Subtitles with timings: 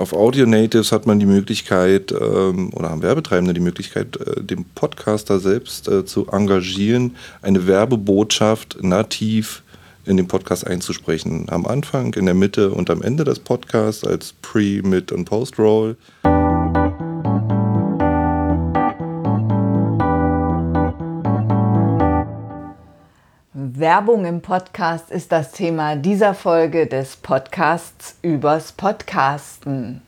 [0.00, 4.64] Auf Audio Natives hat man die Möglichkeit ähm, oder haben Werbetreibende die Möglichkeit, äh, den
[4.64, 9.62] Podcaster selbst äh, zu engagieren, eine Werbebotschaft nativ
[10.06, 11.48] in den Podcast einzusprechen.
[11.50, 15.98] Am Anfang, in der Mitte und am Ende des Podcasts als Pre-, Mid- und Post-Roll.
[23.80, 30.02] Werbung im Podcast ist das Thema dieser Folge des Podcasts übers Podcasten.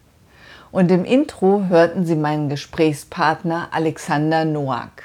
[0.70, 5.02] Und im Intro hörten Sie meinen Gesprächspartner Alexander Noack.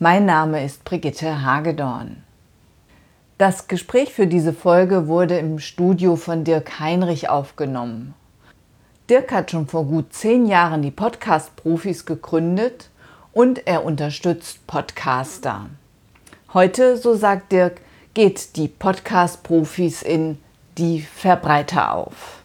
[0.00, 2.24] Mein Name ist Brigitte Hagedorn.
[3.38, 8.14] Das Gespräch für diese Folge wurde im Studio von Dirk Heinrich aufgenommen.
[9.08, 12.90] Dirk hat schon vor gut zehn Jahren die Podcast-Profis gegründet
[13.32, 15.66] und er unterstützt Podcaster.
[16.52, 17.80] Heute, so sagt Dirk,
[18.14, 20.38] geht die Podcast-Profis in
[20.78, 22.42] die Verbreiter auf.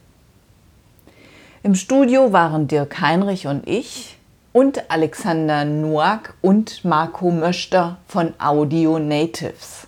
[1.62, 4.18] Im Studio waren Dirk Heinrich und ich
[4.52, 9.86] und Alexander Noack und Marco Möster von Audio Natives.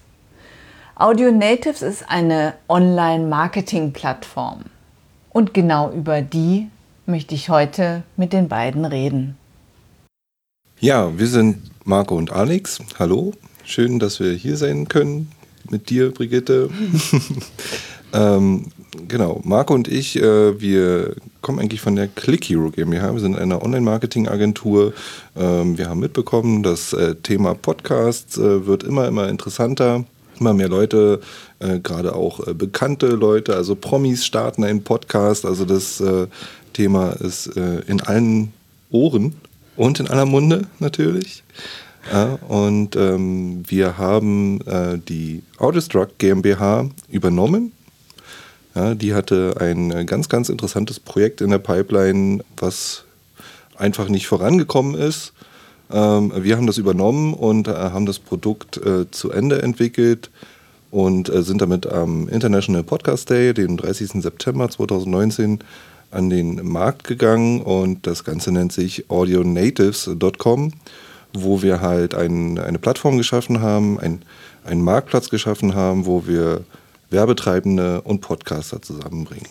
[0.96, 4.66] Audio Natives ist eine Online-Marketing-Plattform.
[5.32, 6.70] Und genau über die
[7.08, 9.36] möchte ich heute mit den beiden reden.
[10.80, 12.78] Ja, wir sind Marco und Alex.
[13.00, 15.32] Hallo, schön, dass wir hier sein können
[15.72, 16.70] mit dir, Brigitte.
[18.14, 18.66] ähm,
[19.08, 23.14] genau, Marco und ich, äh, wir kommen eigentlich von der Click Hero GmbH.
[23.14, 24.94] Wir sind eine Online-Marketing-Agentur.
[25.36, 30.06] Ähm, wir haben mitbekommen, das äh, Thema Podcasts äh, wird immer, immer interessanter.
[30.40, 31.20] Immer mehr Leute,
[31.60, 35.46] äh, gerade auch äh, bekannte Leute, also Promis starten einen Podcast.
[35.46, 36.28] Also das äh,
[36.74, 38.54] Thema ist in allen
[38.92, 39.36] Ohren
[39.76, 41.44] und in aller Munde natürlich.
[42.12, 47.74] Ja, und ähm, wir haben äh, die Audiostruck GmbH übernommen.
[48.74, 53.04] Ja, die hatte ein äh, ganz, ganz interessantes Projekt in der Pipeline, was
[53.78, 55.34] einfach nicht vorangekommen ist.
[55.92, 60.32] Ähm, wir haben das übernommen und äh, haben das Produkt äh, zu Ende entwickelt
[60.90, 64.22] und äh, sind damit am International Podcast Day, den 30.
[64.22, 65.60] September 2019,
[66.12, 70.74] an den Markt gegangen und das Ganze nennt sich audionatives.com
[71.34, 74.22] wo wir halt ein, eine Plattform geschaffen haben, ein,
[74.64, 76.64] einen Marktplatz geschaffen haben, wo wir
[77.10, 79.50] Werbetreibende und Podcaster zusammenbringen.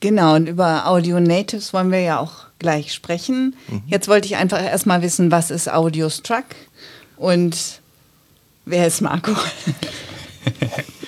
[0.00, 3.54] Genau, und über Audio Natives wollen wir ja auch gleich sprechen.
[3.68, 3.82] Mhm.
[3.86, 6.44] Jetzt wollte ich einfach erstmal wissen, was ist Audio Struck
[7.16, 7.80] und
[8.64, 9.32] wer ist Marco?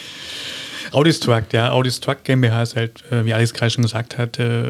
[0.95, 4.65] Audistruct, ja, Audistruct GmbH ist halt, äh, wie Alex gerade schon gesagt hat, äh,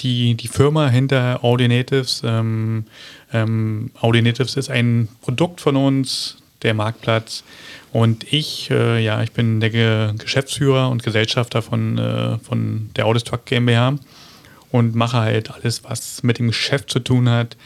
[0.00, 2.22] die, die Firma hinter Audinatives.
[2.24, 2.84] Ähm,
[3.32, 7.44] ähm, Audinatives ist ein Produkt von uns, der Marktplatz.
[7.92, 13.06] Und ich, äh, ja, ich bin der Ge Geschäftsführer und Gesellschafter von, äh, von der
[13.06, 13.96] Audistruct GmbH
[14.70, 17.56] und mache halt alles, was mit dem Geschäft zu tun hat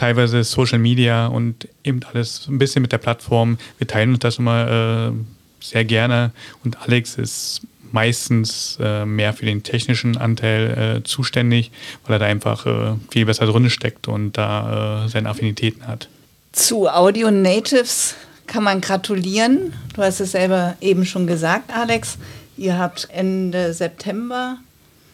[0.00, 3.58] teilweise Social Media und eben alles ein bisschen mit der Plattform.
[3.76, 5.12] Wir teilen uns das immer äh,
[5.60, 6.32] sehr gerne
[6.64, 7.62] und Alex ist
[7.92, 11.72] meistens äh, mehr für den technischen Anteil äh, zuständig,
[12.04, 16.08] weil er da einfach äh, viel besser drin steckt und da äh, seine Affinitäten hat.
[16.52, 18.14] Zu Audio Natives
[18.46, 19.72] kann man gratulieren.
[19.94, 22.18] Du hast es selber eben schon gesagt, Alex.
[22.56, 24.58] Ihr habt Ende September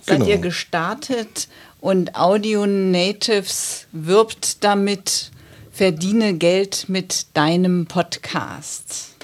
[0.06, 0.30] seid genau.
[0.30, 1.48] ihr gestartet
[1.80, 5.30] und Audio Natives wirbt damit,
[5.72, 9.15] verdiene Geld mit deinem Podcast.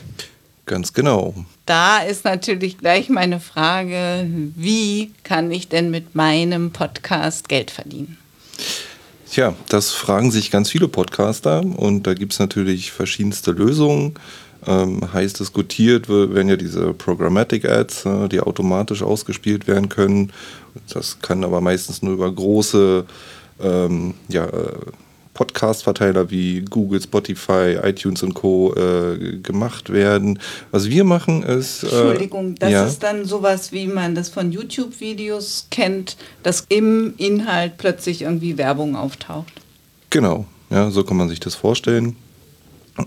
[0.67, 1.35] Ganz genau.
[1.67, 8.17] Da ist natürlich gleich meine Frage, wie kann ich denn mit meinem Podcast Geld verdienen?
[9.31, 14.15] Tja, das fragen sich ganz viele Podcaster und da gibt es natürlich verschiedenste Lösungen.
[14.65, 20.33] Ähm, heiß diskutiert werden ja diese Programmatic Ads, äh, die automatisch ausgespielt werden können.
[20.93, 23.05] Das kann aber meistens nur über große
[23.61, 24.73] ähm, ja, äh,
[25.35, 28.75] Podcast-Verteiler wie Google, Spotify, iTunes und Co.
[28.75, 30.39] Äh, gemacht werden.
[30.71, 31.83] Was wir machen ist.
[31.83, 32.87] Äh, Entschuldigung, das ja.
[32.87, 38.95] ist dann sowas, wie man das von YouTube-Videos kennt, dass im Inhalt plötzlich irgendwie Werbung
[38.95, 39.53] auftaucht.
[40.11, 42.17] Genau, ja, so kann man sich das vorstellen.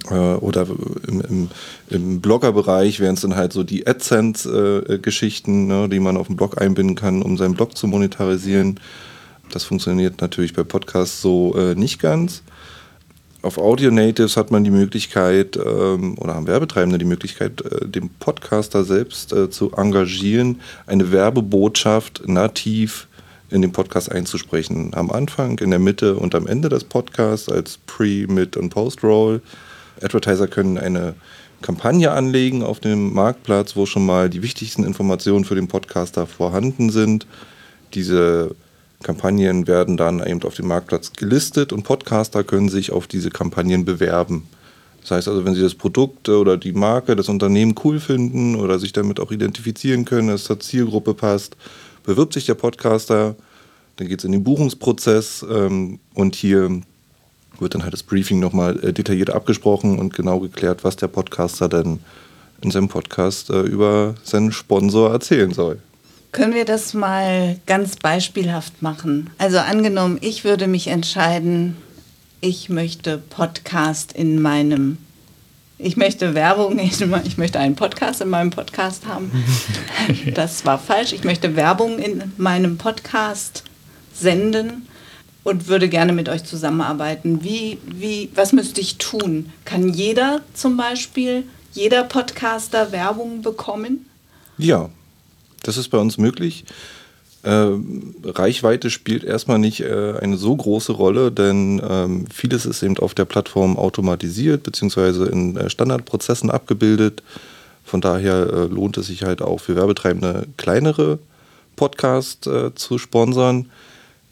[0.09, 0.65] Äh, oder
[1.07, 1.49] im, im,
[1.89, 6.59] im Blogger-Bereich wären es dann halt so die AdSense-Geschichten, ne, die man auf dem Blog
[6.59, 8.79] einbinden kann, um seinen Blog zu monetarisieren.
[9.55, 12.43] Das funktioniert natürlich bei Podcasts so äh, nicht ganz.
[13.41, 18.09] Auf Audio Natives hat man die Möglichkeit ähm, oder haben Werbetreibende die Möglichkeit, äh, den
[18.09, 23.07] Podcaster selbst äh, zu engagieren, eine Werbebotschaft nativ
[23.49, 24.93] in den Podcast einzusprechen.
[24.93, 29.41] Am Anfang, in der Mitte und am Ende des Podcasts als Pre-, Mid- und Post-Roll.
[30.01, 31.15] Advertiser können eine
[31.61, 36.89] Kampagne anlegen auf dem Marktplatz, wo schon mal die wichtigsten Informationen für den Podcaster vorhanden
[36.89, 37.25] sind.
[37.93, 38.53] Diese
[39.05, 43.85] Kampagnen werden dann eben auf dem Marktplatz gelistet und Podcaster können sich auf diese Kampagnen
[43.85, 44.47] bewerben.
[45.01, 48.79] Das heißt also, wenn Sie das Produkt oder die Marke, das Unternehmen cool finden oder
[48.79, 51.55] sich damit auch identifizieren können, dass zur Zielgruppe passt,
[52.03, 53.35] bewirbt sich der Podcaster,
[53.97, 56.81] dann geht es in den Buchungsprozess ähm, und hier
[57.59, 61.69] wird dann halt das Briefing nochmal äh, detailliert abgesprochen und genau geklärt, was der Podcaster
[61.69, 61.99] denn
[62.61, 65.79] in seinem Podcast äh, über seinen Sponsor erzählen soll.
[66.35, 69.29] Können wir das mal ganz beispielhaft machen?
[69.37, 71.77] Also angenommen, ich würde mich entscheiden,
[72.41, 74.97] ich möchte Podcast in meinem,
[75.77, 76.77] ich möchte Werbung,
[77.23, 79.31] ich möchte einen Podcast in meinem Podcast haben.
[80.33, 81.13] Das war falsch.
[81.13, 83.63] Ich möchte Werbung in meinem Podcast
[84.13, 84.89] senden
[85.45, 87.45] und würde gerne mit euch zusammenarbeiten.
[87.45, 89.53] Wie, wie, was müsste ich tun?
[89.63, 94.05] Kann jeder zum Beispiel, jeder Podcaster Werbung bekommen?
[94.57, 94.89] Ja,
[95.67, 96.65] das ist bei uns möglich.
[97.45, 97.67] Äh,
[98.23, 103.13] Reichweite spielt erstmal nicht äh, eine so große Rolle, denn ähm, vieles ist eben auf
[103.13, 105.29] der Plattform automatisiert bzw.
[105.29, 107.21] in äh, Standardprozessen abgebildet.
[107.83, 111.19] Von daher äh, lohnt es sich halt auch für Werbetreibende kleinere
[111.75, 113.69] Podcasts äh, zu sponsern,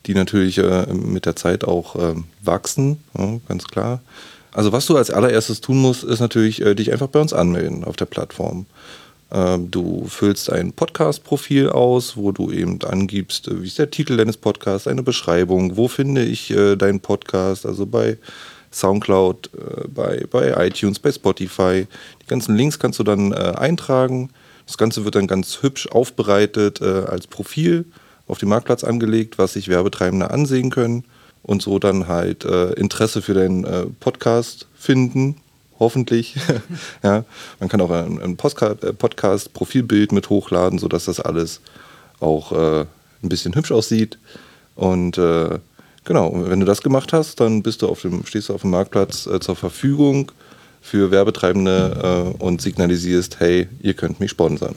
[0.08, 4.02] die natürlich äh, mit der Zeit auch ähm, wachsen, ja, ganz klar.
[4.54, 7.96] Also was du als allererstes tun musst, ist natürlich dich einfach bei uns anmelden auf
[7.96, 8.68] der Plattform.
[9.34, 14.16] Ähm, du füllst ein Podcast-Profil aus, wo du eben angibst, äh, wie ist der Titel
[14.16, 18.20] deines Podcasts, eine Beschreibung, wo finde ich äh, deinen Podcast, also bei
[18.72, 21.88] Soundcloud, äh, bei, bei iTunes, bei Spotify.
[22.22, 24.30] Die ganzen Links kannst du dann eintragen.
[24.68, 27.86] Das Ganze wird dann ganz hübsch aufbereitet als Profil
[28.28, 31.04] auf dem Marktplatz angelegt, was sich Werbetreibende ansehen können
[31.42, 35.36] und so dann halt Interesse für deinen Podcast finden
[35.84, 36.36] hoffentlich.
[37.04, 37.24] ja,
[37.60, 41.62] man kann auch ein, ein äh, Podcast-Profilbild mit hochladen, sodass das alles
[42.20, 44.18] auch äh, ein bisschen hübsch aussieht.
[44.76, 45.60] Und äh,
[46.04, 48.72] genau, wenn du das gemacht hast, dann bist du auf dem, stehst du auf dem
[48.72, 50.32] Marktplatz äh, zur Verfügung
[50.82, 54.76] für Werbetreibende äh, und signalisierst, hey, ihr könnt mich sponsern.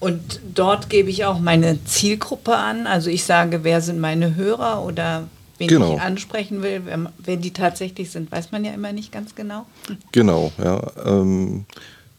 [0.00, 2.86] Und dort gebe ich auch meine Zielgruppe an.
[2.86, 5.28] Also ich sage, wer sind meine Hörer oder
[5.58, 5.94] wen genau.
[5.94, 6.82] ich ansprechen will.
[7.18, 9.66] Wer, die tatsächlich sind, weiß man ja immer nicht ganz genau.
[10.12, 10.82] Genau, ja.
[11.04, 11.66] Ähm,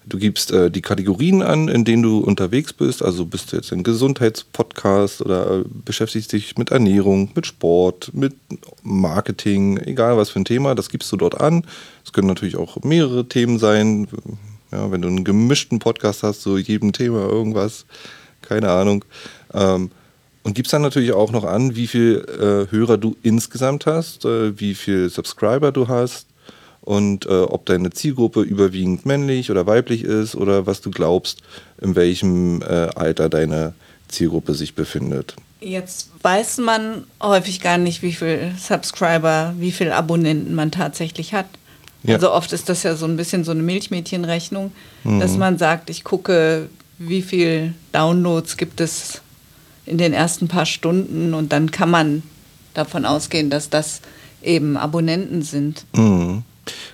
[0.06, 3.04] du gibst äh, die Kategorien an, in denen du unterwegs bist.
[3.04, 8.36] Also bist du jetzt ein Gesundheitspodcast oder äh, beschäftigst dich mit Ernährung, mit Sport, mit
[8.84, 11.66] Marketing, egal was für ein Thema, das gibst du dort an.
[12.04, 14.08] Es können natürlich auch mehrere Themen sein.
[14.72, 17.86] Ja, wenn du einen gemischten Podcast hast, so jedem Thema irgendwas,
[18.42, 19.06] keine Ahnung.
[19.54, 19.92] Ähm,
[20.46, 24.58] und gibst dann natürlich auch noch an, wie viel äh, Hörer du insgesamt hast, äh,
[24.60, 26.28] wie viel Subscriber du hast
[26.82, 31.42] und äh, ob deine Zielgruppe überwiegend männlich oder weiblich ist oder was du glaubst,
[31.82, 33.74] in welchem äh, Alter deine
[34.08, 35.36] Zielgruppe sich befindet.
[35.62, 41.48] Jetzt weiß man häufig gar nicht, wie viel Subscriber, wie viel Abonnenten man tatsächlich hat.
[42.04, 42.16] Ja.
[42.16, 44.74] Also oft ist das ja so ein bisschen so eine Milchmädchenrechnung,
[45.06, 45.20] mhm.
[45.20, 46.70] dass man sagt, ich gucke,
[47.00, 49.22] wie viel Downloads gibt es
[49.86, 52.24] in den ersten paar Stunden und dann kann man
[52.74, 54.02] davon ausgehen, dass das
[54.44, 55.86] eben Abonnenten sind.
[55.96, 56.44] Mhm.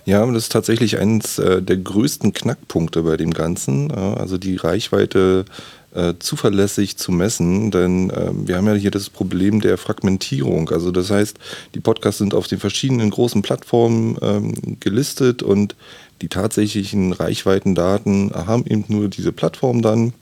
[0.06, 3.92] Ja, das ist tatsächlich eines äh, der größten Knackpunkte bei dem Ganzen.
[3.92, 5.46] also die Reichweite
[5.94, 10.70] äh, zuverlässig zu messen, denn äh, wir haben ja hier das Problem der Fragmentierung.
[10.70, 11.38] Also das heißt,
[11.76, 15.76] die Podcasts sind auf den verschiedenen großen Plattformen ähm, gelistet und
[16.22, 20.14] die tatsächlichen Reichweitendaten haben eben nur diese Plattform dann.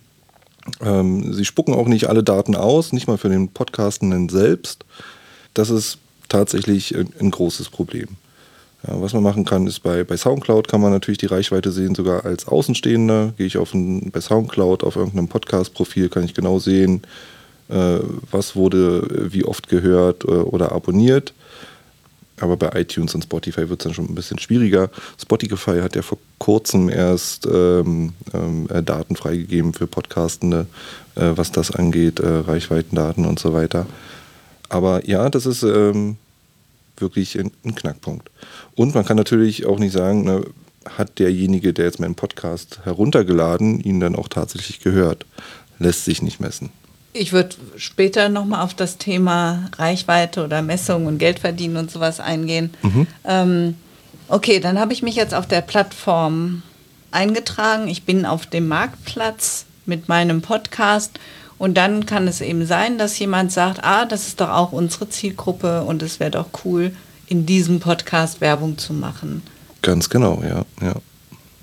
[0.81, 4.85] Ähm, sie spucken auch nicht alle Daten aus, nicht mal für den Podcastenden selbst.
[5.53, 5.97] Das ist
[6.27, 8.07] tatsächlich ein, großes Problem.
[8.87, 11.95] Ja, was man machen kann, ist bei, bei Soundcloud kann man natürlich die Reichweite sehen,
[11.95, 13.33] sogar als Außenstehender.
[13.37, 17.01] Gehe ich auf ein, bei Soundcloud auf irgendeinem Podcast-Profil, kann ich genau sehen,
[17.67, 17.97] äh,
[18.31, 21.33] was wurde wie oft gehört äh, oder abonniert.
[22.39, 24.89] Aber bei iTunes und Spotify wird es dann schon ein bisschen schwieriger.
[25.21, 30.67] Spotify hat ja vor kurzem erst ähm, ähm, äh, Daten freigegeben für Podcastende,
[31.15, 33.85] äh, was das angeht, äh, Reichweitendaten und so weiter.
[34.69, 36.17] Aber ja, das ist ähm,
[36.97, 38.29] wirklich ein, ein, Knackpunkt.
[38.75, 40.45] Und man kann natürlich auch nicht sagen, ne,
[40.85, 45.25] hat derjenige, der jetzt meinen Podcast heruntergeladen, ihn dann auch tatsächlich gehört.
[45.79, 46.69] Lässt sich nicht messen.
[47.11, 52.71] Ich würde später nochmal auf das Thema Reichweite oder Messung und Geldverdienen und sowas eingehen.
[52.83, 53.07] Mhm.
[53.25, 53.75] Ähm,
[54.27, 56.61] okay, dann habe ich mich jetzt auf der Plattform
[57.11, 57.87] eingetragen.
[57.87, 61.19] Ich bin auf dem Marktplatz mit meinem Podcast
[61.57, 65.09] und dann kann es eben sein, dass jemand sagt, ah, das ist doch auch unsere
[65.09, 66.91] Zielgruppe und es wäre doch cool,
[67.27, 69.41] in diesem Podcast Werbung zu machen.
[69.81, 70.65] Ganz genau, ja.
[70.81, 70.95] ja.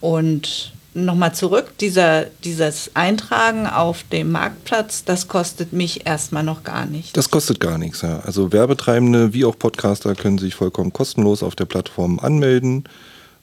[0.01, 6.87] Und nochmal zurück, dieser, dieses Eintragen auf dem Marktplatz, das kostet mich erstmal noch gar
[6.87, 7.13] nichts.
[7.13, 8.21] Das kostet gar nichts, ja.
[8.21, 12.85] Also Werbetreibende wie auch Podcaster können sich vollkommen kostenlos auf der Plattform anmelden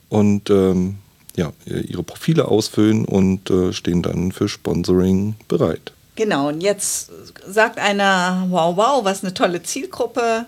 [0.09, 0.97] und ähm,
[1.35, 5.93] ja, ihre Profile ausfüllen und äh, stehen dann für Sponsoring bereit.
[6.15, 7.11] Genau, und jetzt
[7.47, 10.45] sagt einer, wow, wow, was eine tolle Zielgruppe,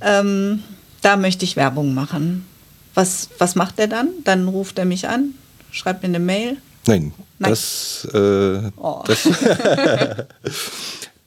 [0.00, 0.62] ähm,
[1.02, 2.46] da möchte ich Werbung machen.
[2.94, 4.08] Was, was macht er dann?
[4.24, 5.34] Dann ruft er mich an,
[5.74, 6.56] schreibt mir eine Mail.
[6.86, 7.50] Nein, Nein.
[7.50, 9.02] Das, äh, oh.
[9.06, 9.26] das,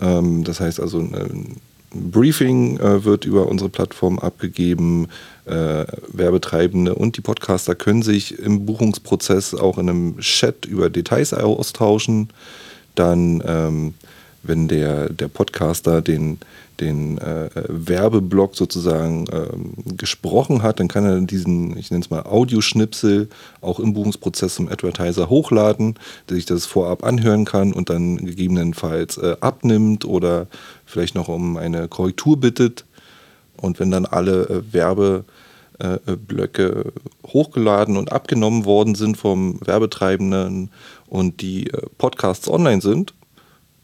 [0.00, 1.60] Ähm, das heißt also, ein
[1.94, 5.08] Briefing äh, wird über unsere Plattform abgegeben.
[5.46, 11.34] Äh, Werbetreibende und die Podcaster können sich im Buchungsprozess auch in einem Chat über Details
[11.34, 12.28] austauschen.
[12.94, 13.94] Dann, ähm,
[14.44, 16.38] wenn der, der Podcaster den,
[16.80, 22.22] den äh, Werbeblock sozusagen ähm, gesprochen hat, dann kann er diesen, ich nenne es mal
[22.22, 23.28] Audioschnipsel,
[23.60, 25.98] auch im Buchungsprozess zum Advertiser hochladen,
[26.28, 30.46] der sich das vorab anhören kann und dann gegebenenfalls äh, abnimmt oder
[30.84, 32.84] vielleicht noch um eine Korrektur bittet.
[33.56, 40.70] Und wenn dann alle äh, Werbeblöcke äh, hochgeladen und abgenommen worden sind vom Werbetreibenden
[41.06, 43.14] und die äh, Podcasts online sind,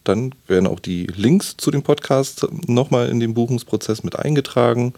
[0.05, 4.95] dann werden auch die Links zu den Podcasts nochmal in den Buchungsprozess mit eingetragen.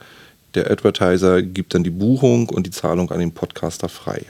[0.55, 4.27] Der Advertiser gibt dann die Buchung und die Zahlung an den Podcaster frei.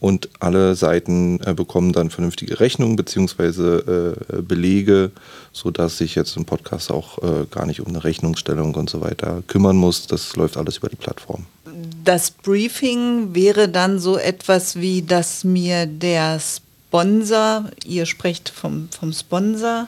[0.00, 3.76] Und alle Seiten äh, bekommen dann vernünftige Rechnungen bzw.
[3.76, 5.10] Äh, Belege,
[5.52, 9.42] sodass sich jetzt ein Podcast auch äh, gar nicht um eine Rechnungsstellung und so weiter
[9.46, 10.06] kümmern muss.
[10.06, 11.44] Das läuft alles über die Plattform.
[12.02, 16.40] Das Briefing wäre dann so etwas wie, dass mir der
[16.90, 19.86] Sponsor, ihr sprecht vom, vom Sponsor,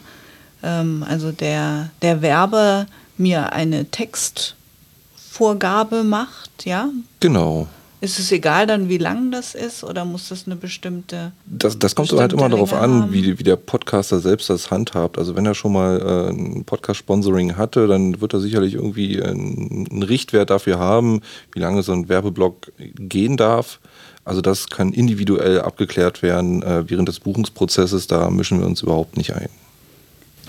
[0.63, 2.87] ähm, also der, der Werber
[3.19, 6.91] mir eine Textvorgabe macht, ja?
[7.19, 7.67] Genau.
[8.01, 11.33] Ist es egal dann, wie lang das ist oder muss das eine bestimmte.
[11.47, 15.19] Das, das kommt halt immer darauf an, wie, wie der Podcaster selbst das handhabt.
[15.19, 19.89] Also, wenn er schon mal äh, ein Podcast-Sponsoring hatte, dann wird er sicherlich irgendwie einen,
[19.91, 21.21] einen Richtwert dafür haben,
[21.53, 23.81] wie lange so ein Werbeblock gehen darf.
[24.25, 28.07] Also das kann individuell abgeklärt werden äh, während des Buchungsprozesses.
[28.07, 29.49] Da mischen wir uns überhaupt nicht ein.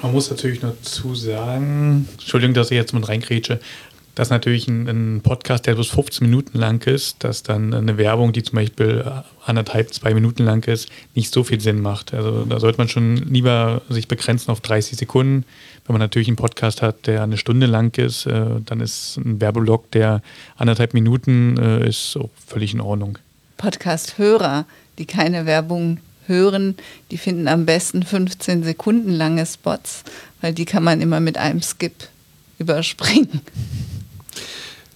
[0.01, 3.60] Man muss natürlich dazu sagen, Entschuldigung, dass ich jetzt mit reingrätsche,
[4.15, 8.32] dass natürlich ein, ein, Podcast, der bloß 15 Minuten lang ist, dass dann eine Werbung,
[8.32, 9.03] die zum Beispiel
[9.46, 12.13] anderthalb, zwei Minuten lang ist, nicht so viel Sinn macht.
[12.13, 15.46] Also da sollte man schon lieber sich begrenzen auf 30 Sekunden.
[15.86, 19.42] Wenn man natürlich einen Podcast hat, der eine Stunde lang ist, äh, dann ist ein
[19.42, 20.22] Werbeblock, der
[20.58, 23.18] anderthalb Minuten äh, ist, auch völlig in Ordnung.
[23.57, 24.65] Podcast-Hörer,
[24.98, 26.75] die keine Werbung hören,
[27.12, 30.03] die finden am besten 15 Sekunden lange Spots,
[30.41, 32.07] weil die kann man immer mit einem Skip
[32.60, 33.41] überspringen.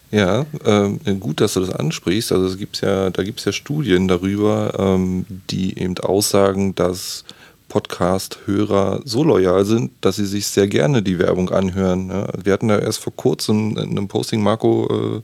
[0.10, 2.32] Ja, ähm, gut, dass du das ansprichst.
[2.32, 7.26] Also es gibt's ja, da gibt es ja Studien darüber, ähm, die eben aussagen, dass
[7.68, 12.10] Podcast-Hörer so loyal sind, dass sie sich sehr gerne die Werbung anhören.
[12.10, 14.88] Ja, wir hatten da erst vor kurzem in einem Posting, Marco,
[15.18, 15.22] äh,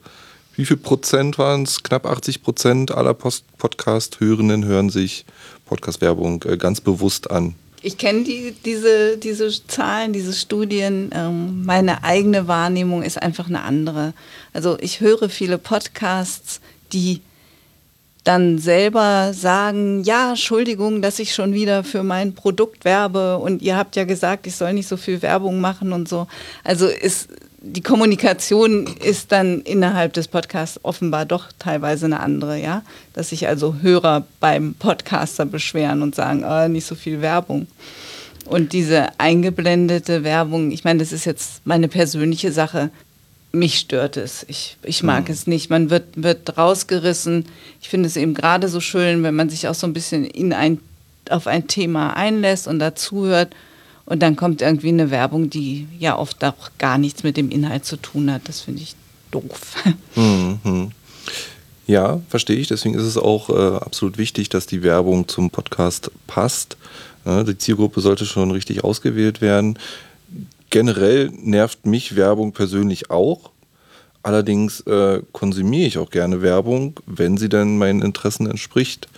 [0.55, 1.83] wie viel Prozent waren es?
[1.83, 5.25] Knapp 80 Prozent aller Podcast-Hörenden hören sich
[5.65, 7.55] Podcast-Werbung äh, ganz bewusst an.
[7.81, 11.09] Ich kenne die, diese, diese Zahlen, diese Studien.
[11.13, 14.13] Ähm, meine eigene Wahrnehmung ist einfach eine andere.
[14.53, 16.61] Also ich höre viele Podcasts,
[16.93, 17.21] die
[18.23, 23.75] dann selber sagen, ja, Entschuldigung, dass ich schon wieder für mein Produkt werbe und ihr
[23.75, 26.27] habt ja gesagt, ich soll nicht so viel Werbung machen und so.
[26.63, 27.27] Also ist
[27.65, 32.83] die Kommunikation ist dann innerhalb des Podcasts offenbar doch teilweise eine andere, ja.
[33.13, 37.67] Dass sich also Hörer beim Podcaster beschweren und sagen, oh, nicht so viel Werbung.
[38.45, 42.89] Und diese eingeblendete Werbung, ich meine, das ist jetzt meine persönliche Sache.
[43.53, 44.45] Mich stört es.
[44.49, 45.33] Ich, ich mag mhm.
[45.33, 45.69] es nicht.
[45.69, 47.45] Man wird, wird rausgerissen.
[47.81, 50.51] Ich finde es eben gerade so schön, wenn man sich auch so ein bisschen in
[50.51, 50.79] ein,
[51.29, 53.55] auf ein Thema einlässt und dazuhört
[54.05, 57.85] und dann kommt irgendwie eine Werbung, die ja oft auch gar nichts mit dem Inhalt
[57.85, 58.47] zu tun hat.
[58.49, 58.95] Das finde ich
[59.31, 59.75] doof.
[60.15, 60.91] Mhm.
[61.85, 62.67] Ja, verstehe ich.
[62.67, 66.77] Deswegen ist es auch äh, absolut wichtig, dass die Werbung zum Podcast passt.
[67.25, 69.77] Ja, die Zielgruppe sollte schon richtig ausgewählt werden.
[70.69, 73.51] Generell nervt mich Werbung persönlich auch.
[74.21, 79.09] Allerdings äh, konsumiere ich auch gerne Werbung, wenn sie dann meinen Interessen entspricht.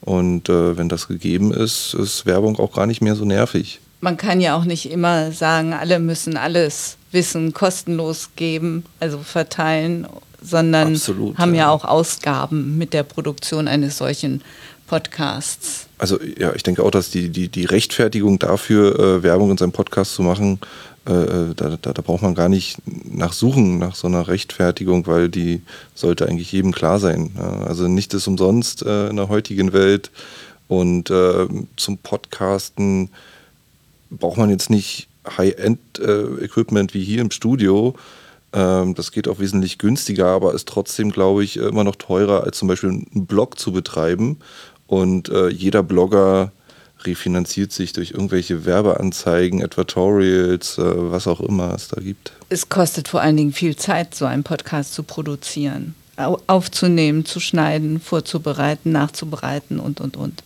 [0.00, 4.16] Und äh, wenn das gegeben ist, ist Werbung auch gar nicht mehr so nervig man
[4.16, 10.06] kann ja auch nicht immer sagen, alle müssen alles Wissen kostenlos geben, also verteilen,
[10.42, 14.42] sondern Absolut, haben ja, ja auch Ausgaben mit der Produktion eines solchen
[14.88, 15.86] Podcasts?
[15.98, 19.72] Also ja, ich denke auch, dass die, die, die Rechtfertigung dafür, äh, Werbung in seinem
[19.72, 20.58] Podcast zu machen,
[21.08, 25.28] äh, äh, da, da, da, braucht man gar nicht nachsuchen nach so einer Rechtfertigung, weil
[25.28, 25.62] die
[25.94, 27.30] sollte eigentlich jedem klar sein.
[27.36, 27.66] Ja?
[27.66, 30.10] Also nicht ist umsonst äh, in der heutigen Welt.
[30.66, 33.10] Und äh, zum Podcasten
[34.18, 37.94] braucht man jetzt nicht High-End-Equipment wie hier im Studio.
[38.52, 42.58] Ähm, das geht auch wesentlich günstiger, aber ist trotzdem, glaube ich, immer noch teurer, als
[42.58, 44.38] zum Beispiel einen Blog zu betreiben.
[44.86, 46.52] Und äh, jeder Blogger
[47.04, 52.32] refinanziert sich durch irgendwelche Werbeanzeigen, Advertorials, äh, was auch immer es da gibt.
[52.48, 55.94] Es kostet vor allen Dingen viel Zeit, so einen Podcast zu produzieren,
[56.46, 60.42] aufzunehmen, zu schneiden, vorzubereiten, nachzubereiten und, und, und.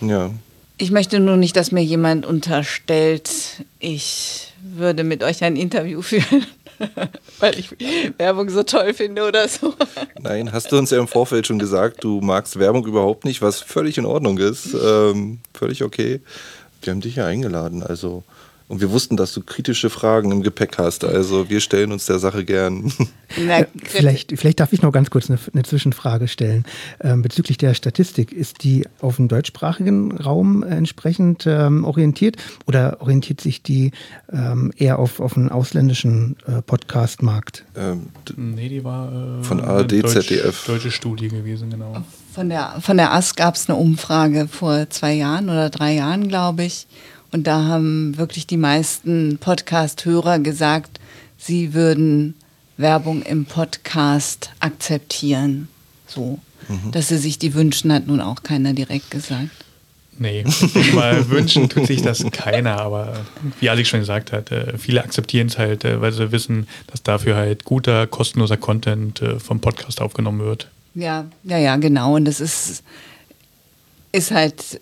[0.00, 0.30] Ja.
[0.76, 3.30] Ich möchte nur nicht, dass mir jemand unterstellt,
[3.78, 6.46] ich würde mit euch ein Interview führen.
[7.38, 7.70] Weil ich
[8.18, 9.74] Werbung so toll finde oder so.
[10.20, 13.60] Nein, hast du uns ja im Vorfeld schon gesagt, du magst Werbung überhaupt nicht, was
[13.60, 14.74] völlig in Ordnung ist.
[14.74, 16.20] Ähm, völlig okay.
[16.82, 18.24] Wir haben dich ja eingeladen, also
[18.66, 21.04] und wir wussten, dass du kritische Fragen im Gepäck hast.
[21.04, 22.90] Also wir stellen uns der Sache gern.
[23.46, 26.64] Na, vielleicht, vielleicht darf ich noch ganz kurz eine, eine Zwischenfrage stellen.
[27.00, 33.40] Ähm, bezüglich der Statistik, ist die auf dem deutschsprachigen Raum entsprechend ähm, orientiert oder orientiert
[33.40, 33.90] sich die
[34.32, 37.64] ähm, eher auf, auf einen ausländischen äh, Podcast-Markt?
[37.76, 40.64] Ähm, nee, die war äh, von ARD, Deutsch, ZDF.
[40.66, 42.02] Deutsche Studie gewesen, genau.
[42.32, 46.28] Von der, von der AS gab es eine Umfrage vor zwei Jahren oder drei Jahren,
[46.28, 46.86] glaube ich.
[47.34, 51.00] Und da haben wirklich die meisten Podcast-Hörer gesagt,
[51.36, 52.36] sie würden
[52.76, 55.66] Werbung im Podcast akzeptieren.
[56.06, 56.38] So.
[56.68, 56.92] Mhm.
[56.92, 59.50] Dass sie sich die wünschen, hat nun auch keiner direkt gesagt.
[60.16, 60.44] Nee,
[60.94, 63.24] mal wünschen tut sich das keiner, aber
[63.58, 67.02] wie Alex schon gesagt hat, äh, viele akzeptieren es halt, äh, weil sie wissen, dass
[67.02, 70.68] dafür halt guter, kostenloser Content äh, vom Podcast aufgenommen wird.
[70.94, 72.14] Ja, ja, ja, genau.
[72.14, 72.84] Und das ist,
[74.12, 74.78] ist halt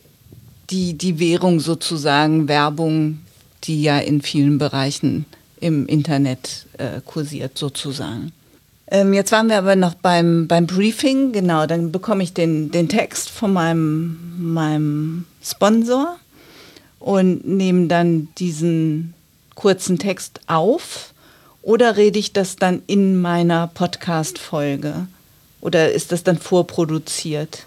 [0.73, 3.21] die, die Währung sozusagen, Werbung,
[3.65, 5.27] die ja in vielen Bereichen
[5.61, 8.33] im Internet äh, kursiert sozusagen.
[8.89, 12.89] Ähm, jetzt waren wir aber noch beim, beim Briefing, genau, dann bekomme ich den, den
[12.89, 16.17] Text von meinem, meinem Sponsor
[16.99, 19.15] und nehme dann diesen
[19.55, 21.15] kurzen Text auf
[21.63, 25.07] oder rede ich das dann in meiner Podcast-Folge?
[25.61, 27.67] Oder ist das dann vorproduziert?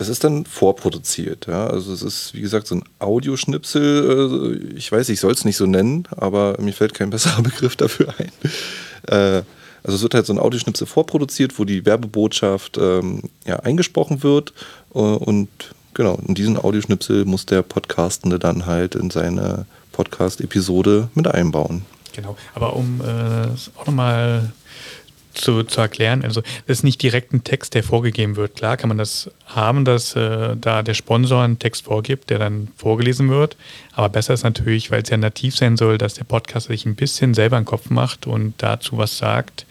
[0.00, 1.46] Das ist dann vorproduziert.
[1.46, 1.66] Ja?
[1.66, 4.70] Also es ist, wie gesagt, so ein Audioschnipsel.
[4.72, 7.76] Äh, ich weiß, ich soll es nicht so nennen, aber mir fällt kein besserer Begriff
[7.76, 8.32] dafür ein.
[9.08, 9.42] Äh,
[9.82, 14.54] also es wird halt so ein Audioschnipsel vorproduziert, wo die Werbebotschaft ähm, ja, eingesprochen wird.
[14.94, 15.50] Äh, und
[15.92, 21.84] genau, in diesen Audioschnipsel muss der Podcastende dann halt in seine Podcast-Episode mit einbauen.
[22.14, 24.50] Genau, aber um äh, auch nochmal
[25.34, 26.24] zu, zu erklären.
[26.24, 28.56] Also das ist nicht direkt ein Text, der vorgegeben wird.
[28.56, 32.68] Klar kann man das haben, dass äh, da der Sponsor einen Text vorgibt, der dann
[32.76, 33.56] vorgelesen wird.
[33.92, 36.94] Aber besser ist natürlich, weil es ja nativ sein soll, dass der Podcast sich ein
[36.94, 39.66] bisschen selber einen Kopf macht und dazu was sagt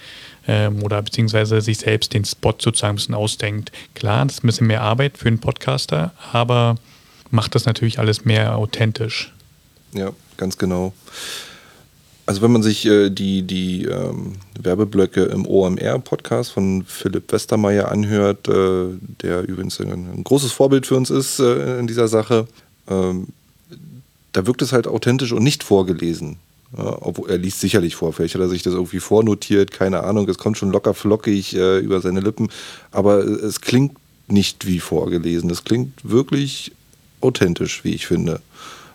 [0.48, 3.72] ähm, oder beziehungsweise sich selbst den Spot sozusagen ein bisschen ausdenkt.
[3.93, 6.76] Klar, das ist ein bisschen mehr Arbeit für einen Podcaster, aber
[7.32, 9.32] macht das natürlich alles mehr authentisch.
[9.93, 10.93] Ja, ganz genau.
[12.30, 18.48] Also wenn man sich äh, die, die ähm, Werbeblöcke im OMR-Podcast von Philipp Westermeier anhört,
[18.48, 18.89] äh,
[19.24, 22.46] der übrigens ein, ein, großes Vorbild für uns ist äh, in dieser Sache,
[22.88, 23.30] ähm,
[24.32, 26.38] da wirkt es halt authentisch und nicht vorgelesen.
[26.78, 30.30] Ja, obwohl er liest sicherlich vor, vielleicht hat er sich das irgendwie vornotiert, keine Ahnung,
[30.30, 32.50] es kommt schon locker flockig äh, über seine Lippen,
[32.92, 36.74] aber es klingt nicht wie vorgelesen, es klingt wirklich
[37.22, 38.39] authentisch, wie ich finde.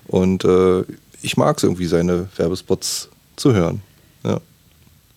[0.06, 0.84] Und äh,
[1.20, 3.82] ich mag es irgendwie, seine Werbespots zu hören.
[4.24, 4.40] Ja.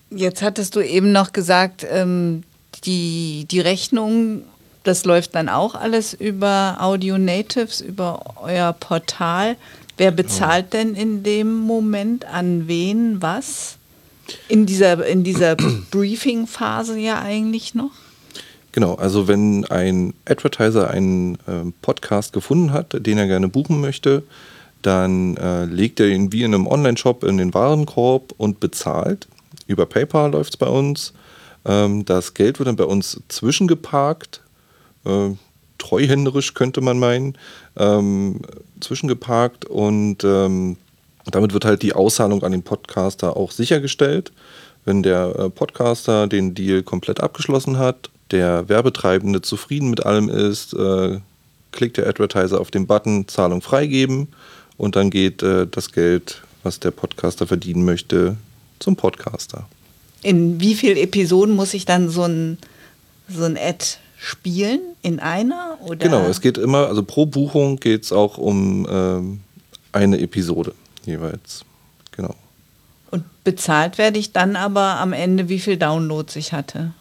[0.10, 2.43] Jetzt hattest du eben noch gesagt, ähm,
[2.84, 4.43] die, die Rechnung,
[4.84, 9.58] das läuft dann auch alles über Audio Natives, über euer Portal.
[9.97, 13.77] Wer bezahlt denn in dem Moment an wen was?
[14.47, 15.56] In dieser, in dieser
[15.91, 17.91] Briefing-Phase ja eigentlich noch?
[18.71, 24.21] Genau, also wenn ein Advertiser einen äh, Podcast gefunden hat, den er gerne buchen möchte,
[24.81, 29.27] dann äh, legt er ihn wie in einem Online-Shop in den Warenkorb und bezahlt.
[29.67, 31.13] Über PayPal läuft es bei uns.
[31.65, 34.41] Ähm, das Geld wird dann bei uns zwischengeparkt.
[35.05, 35.31] Äh,
[35.77, 37.37] treuhänderisch könnte man meinen.
[37.75, 38.41] Ähm,
[38.79, 40.77] zwischengeparkt und ähm,
[41.25, 44.31] damit wird halt die Auszahlung an den Podcaster auch sichergestellt.
[44.85, 50.73] Wenn der äh, Podcaster den Deal komplett abgeschlossen hat, der Werbetreibende zufrieden mit allem ist,
[50.73, 51.19] äh,
[51.71, 54.29] klickt der Advertiser auf den Button Zahlung freigeben
[54.77, 58.37] und dann geht äh, das Geld, was der Podcaster verdienen möchte,
[58.79, 59.67] zum Podcaster.
[60.23, 62.57] In wie vielen Episoden muss ich dann so ein,
[63.29, 63.85] so ein Ad
[64.17, 65.77] spielen in einer?
[65.81, 65.97] Oder?
[65.97, 69.41] Genau, es geht immer, also pro Buchung geht es auch um ähm,
[69.91, 70.73] eine Episode
[71.05, 71.63] jeweils.
[72.11, 72.35] Genau.
[73.11, 76.93] Und bezahlt werde ich dann aber am Ende, wie viel Downloads ich hatte?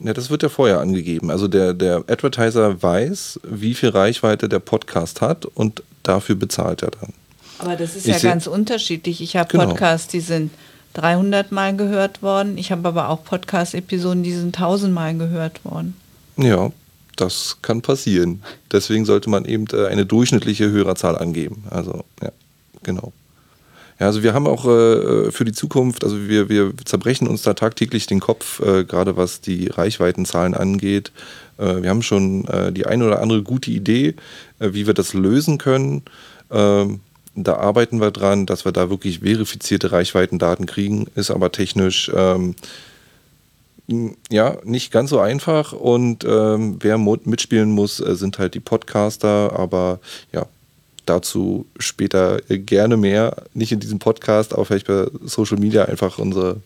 [0.00, 1.30] Ja, das wird ja vorher angegeben.
[1.30, 6.90] Also der, der Advertiser weiß, wie viel Reichweite der Podcast hat und dafür bezahlt er
[6.90, 7.12] dann.
[7.58, 9.20] Aber das ist ich ja ganz unterschiedlich.
[9.20, 9.66] Ich habe genau.
[9.66, 10.50] Podcasts, die sind
[10.94, 12.58] 300 Mal gehört worden.
[12.58, 15.96] Ich habe aber auch Podcast-Episoden, die sind 1000 Mal gehört worden.
[16.36, 16.70] Ja,
[17.16, 18.42] das kann passieren.
[18.72, 21.64] Deswegen sollte man eben äh, eine durchschnittliche Hörerzahl angeben.
[21.70, 22.30] Also, ja,
[22.82, 23.12] genau.
[23.98, 27.54] Ja, also wir haben auch äh, für die Zukunft, also wir, wir zerbrechen uns da
[27.54, 31.12] tagtäglich den Kopf, äh, gerade was die Reichweitenzahlen angeht.
[31.58, 34.14] Äh, wir haben schon äh, die eine oder andere gute Idee,
[34.58, 36.02] äh, wie wir das lösen können.
[36.50, 37.00] Ähm,
[37.34, 42.54] da arbeiten wir dran, dass wir da wirklich verifizierte Reichweitendaten kriegen, ist aber technisch ähm,
[44.30, 49.58] ja nicht ganz so einfach und ähm, wer mitspielen muss, äh, sind halt die Podcaster,
[49.58, 50.00] aber
[50.32, 50.46] ja,
[51.06, 53.44] dazu später gerne mehr.
[53.54, 56.60] Nicht in diesem Podcast, aber vielleicht bei Social Media einfach unsere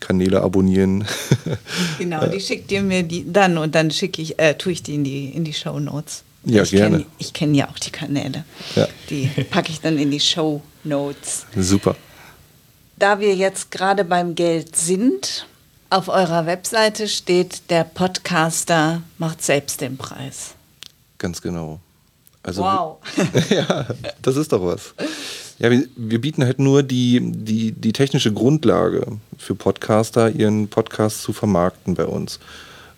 [0.00, 1.06] Kanäle abonnieren.
[1.98, 4.96] Genau, die schickt ihr mir die dann und dann schicke ich, äh, tue ich die
[4.96, 6.22] in die, in die Show Notes.
[6.44, 6.98] Ja, ich gerne.
[6.98, 8.44] Kenn, ich kenne ja auch die Kanäle.
[8.74, 8.86] Ja.
[9.10, 11.46] Die packe ich dann in die Show Notes.
[11.56, 11.96] Super.
[12.98, 15.46] Da wir jetzt gerade beim Geld sind,
[15.90, 20.54] auf eurer Webseite steht, der Podcaster macht selbst den Preis.
[21.18, 21.80] Ganz genau.
[22.46, 22.98] Also, wow.
[23.50, 23.86] ja,
[24.22, 24.94] das ist doch was.
[25.58, 29.04] Ja, wir, wir, bieten halt nur die, die, die technische Grundlage
[29.36, 32.38] für Podcaster, ihren Podcast zu vermarkten bei uns.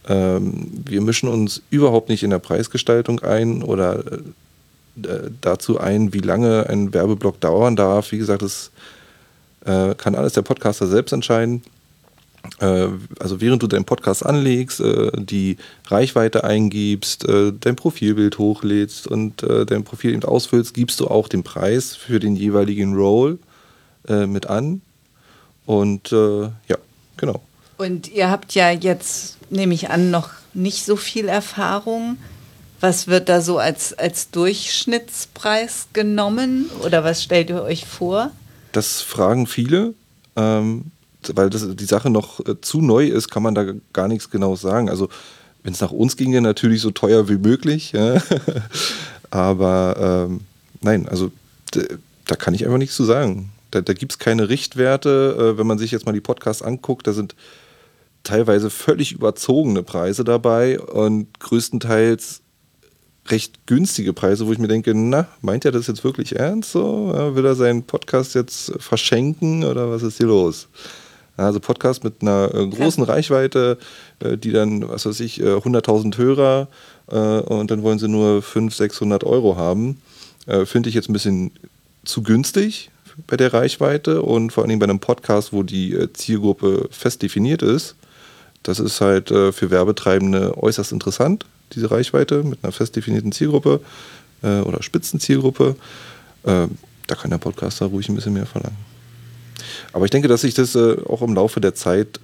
[0.06, 4.04] Ähm, wir mischen uns überhaupt nicht in der Preisgestaltung ein oder
[5.02, 8.12] äh, dazu ein, wie lange ein Werbeblock dauern darf.
[8.12, 8.70] Wie gesagt, das
[9.64, 11.62] äh, kann alles der Podcaster selbst entscheiden.
[12.61, 19.07] Äh, also während du deinen Podcast anlegst, äh, die Reichweite eingibst, äh, dein Profilbild hochlädst
[19.07, 23.38] und dein Profil eben ausfüllst, gibst du auch den Preis für den jeweiligen Role
[24.09, 24.81] mit an.
[25.66, 26.79] Und ja,
[27.16, 27.42] genau.
[27.77, 32.16] Und ihr habt ja jetzt, nehme ich an, noch nicht so viel Erfahrung.
[32.81, 38.31] Was wird da so als, als Durchschnittspreis genommen oder was stellt ihr euch vor?
[38.72, 39.94] Das fragen viele.
[40.37, 40.90] Ähm,
[41.35, 44.57] weil das, die Sache noch äh, zu neu ist, kann man da gar nichts genau
[44.57, 44.88] sagen.
[44.88, 45.09] Also
[45.62, 47.92] wenn es nach uns ginge, natürlich so teuer wie möglich.
[47.92, 48.22] Ja.
[49.31, 50.40] Aber ähm,
[50.81, 51.31] nein, also
[52.26, 53.50] da kann ich einfach nichts zu sagen.
[53.70, 55.37] Da, da gibt es keine Richtwerte.
[55.54, 57.35] Äh, wenn man sich jetzt mal die Podcasts anguckt, da sind
[58.24, 62.40] teilweise völlig überzogene Preise dabei und größtenteils
[63.31, 66.72] recht günstige Preise, wo ich mir denke, na, meint er das jetzt wirklich ernst?
[66.72, 67.12] So?
[67.35, 70.68] Will er seinen Podcast jetzt verschenken oder was ist hier los?
[71.38, 73.12] Also Podcast mit einer äh, großen ja.
[73.12, 73.79] Reichweite,
[74.18, 76.68] äh, die dann, was weiß ich, äh, 100.000 Hörer
[77.11, 80.01] äh, und dann wollen sie nur 500, 600 Euro haben.
[80.46, 81.53] Äh, finde ich jetzt ein bisschen
[82.05, 82.90] zu günstig
[83.29, 87.62] bei der Reichweite und vor allem bei einem Podcast, wo die äh, Zielgruppe fest definiert
[87.62, 87.94] ist.
[88.64, 93.81] Das ist halt für Werbetreibende äußerst interessant, diese Reichweite mit einer fest definierten Zielgruppe
[94.42, 95.77] oder Spitzenzielgruppe.
[96.42, 98.88] da kann der Podcaster ruhig ein bisschen mehr verlangen.
[99.92, 102.20] Aber ich denke, dass sich das äh, auch im Laufe der Zeit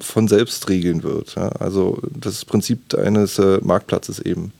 [0.00, 1.34] von selbst regeln wird.
[1.36, 1.48] Ja?
[1.48, 4.52] Also das Prinzip eines äh, Marktplatzes eben.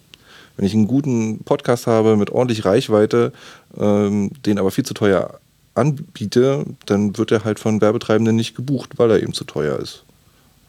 [0.56, 3.32] Wenn ich einen guten Podcast habe mit ordentlich Reichweite,
[3.78, 5.38] ähm, den aber viel zu teuer
[5.74, 10.02] anbiete, dann wird er halt von Werbetreibenden nicht gebucht, weil er eben zu teuer ist.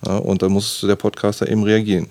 [0.05, 0.17] Ja?
[0.17, 2.07] Und dann muss der Podcaster eben reagieren.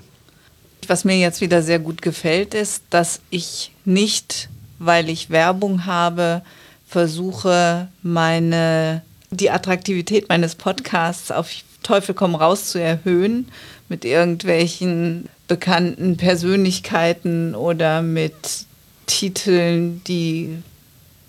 [0.87, 6.43] Was mir jetzt wieder sehr gut gefällt, ist, dass ich nicht, weil ich Werbung habe,
[6.87, 11.51] versuche, meine die Attraktivität meines Podcasts auf
[11.83, 13.49] Teufel komm raus zu erhöhen
[13.89, 18.67] mit irgendwelchen bekannten Persönlichkeiten oder mit
[19.07, 20.59] Titeln, die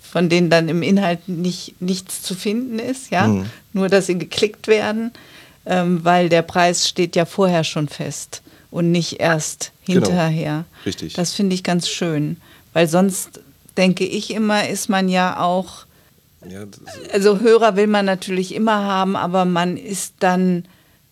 [0.02, 3.46] von denen dann im Inhalt nicht, nichts zu finden ist, ja, mhm.
[3.74, 5.12] nur dass sie geklickt werden,
[5.66, 10.08] ähm, weil der Preis steht ja vorher schon fest und nicht erst genau.
[10.08, 10.52] hinterher.
[10.52, 10.86] Genau.
[10.86, 11.14] Richtig.
[11.14, 12.38] Das finde ich ganz schön,
[12.74, 13.40] weil sonst
[13.78, 15.86] denke ich immer, ist man ja auch
[16.48, 16.66] ja,
[17.12, 20.66] also Hörer will man natürlich immer haben, aber man ist dann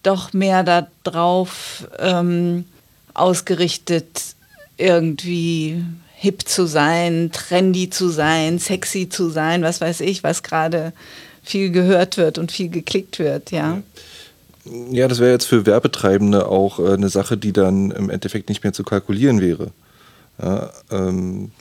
[0.03, 2.65] doch mehr darauf ähm,
[3.13, 4.35] ausgerichtet,
[4.77, 5.83] irgendwie
[6.15, 10.93] hip zu sein, trendy zu sein, sexy zu sein, was weiß ich, was gerade
[11.43, 13.81] viel gehört wird und viel geklickt wird, ja.
[14.91, 18.63] Ja, das wäre jetzt für Werbetreibende auch äh, eine Sache, die dann im Endeffekt nicht
[18.63, 19.71] mehr zu kalkulieren wäre.
[20.41, 21.51] Ja, ähm,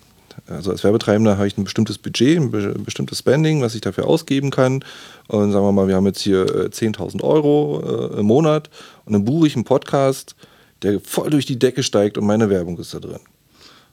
[0.48, 2.50] also als Werbetreibender habe ich ein bestimmtes Budget, ein
[2.84, 4.84] bestimmtes Spending, was ich dafür ausgeben kann.
[5.28, 8.70] Und sagen wir mal, wir haben jetzt hier 10.000 äh, Euro äh, im Monat
[9.04, 10.36] und dann buche ich einen Podcast,
[10.82, 13.20] der voll durch die Decke steigt und meine Werbung ist da drin.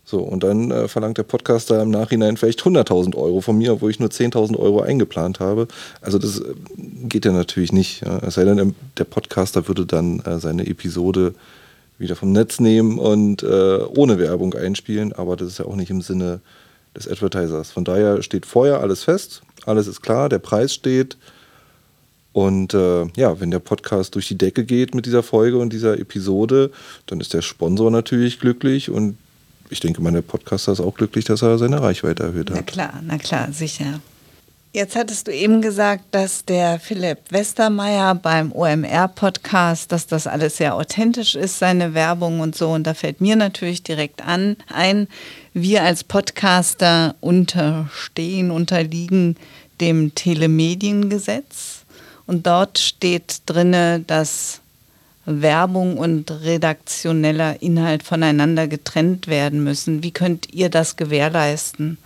[0.05, 3.89] So, und dann äh, verlangt der Podcaster im Nachhinein vielleicht 100.000 Euro von mir, obwohl
[3.89, 5.67] ich nur 10.000 Euro eingeplant habe.
[6.01, 8.01] Also das äh, geht ja natürlich nicht.
[8.05, 8.19] Ja.
[8.19, 11.33] Es sei denn, der Podcaster würde dann äh, seine Episode
[11.97, 15.89] wieder vom Netz nehmen und äh, ohne Werbung einspielen, aber das ist ja auch nicht
[15.89, 16.41] im Sinne
[16.95, 17.71] des Advertisers.
[17.71, 21.17] Von daher steht vorher alles fest, alles ist klar, der Preis steht.
[22.33, 25.99] Und äh, ja, wenn der Podcast durch die Decke geht mit dieser Folge und dieser
[25.99, 26.71] Episode,
[27.05, 29.17] dann ist der Sponsor natürlich glücklich und
[29.69, 32.57] ich denke mal, der Podcaster ist auch glücklich, dass er seine Reichweite erhöht hat.
[32.57, 33.99] Na klar, na klar, sicher.
[34.75, 40.73] Jetzt hattest du eben gesagt, dass der Philipp Westermeier beim OMR-Podcast, dass das alles sehr
[40.73, 42.71] authentisch ist, seine Werbung und so.
[42.71, 45.07] Und da fällt mir natürlich direkt an, ein,
[45.53, 49.35] wir als Podcaster unterstehen, unterliegen
[49.79, 51.85] dem Telemediengesetz.
[52.25, 54.61] Und dort steht drinne, dass
[55.27, 60.01] Werbung und redaktioneller Inhalt voneinander getrennt werden müssen.
[60.01, 61.99] Wie könnt ihr das gewährleisten?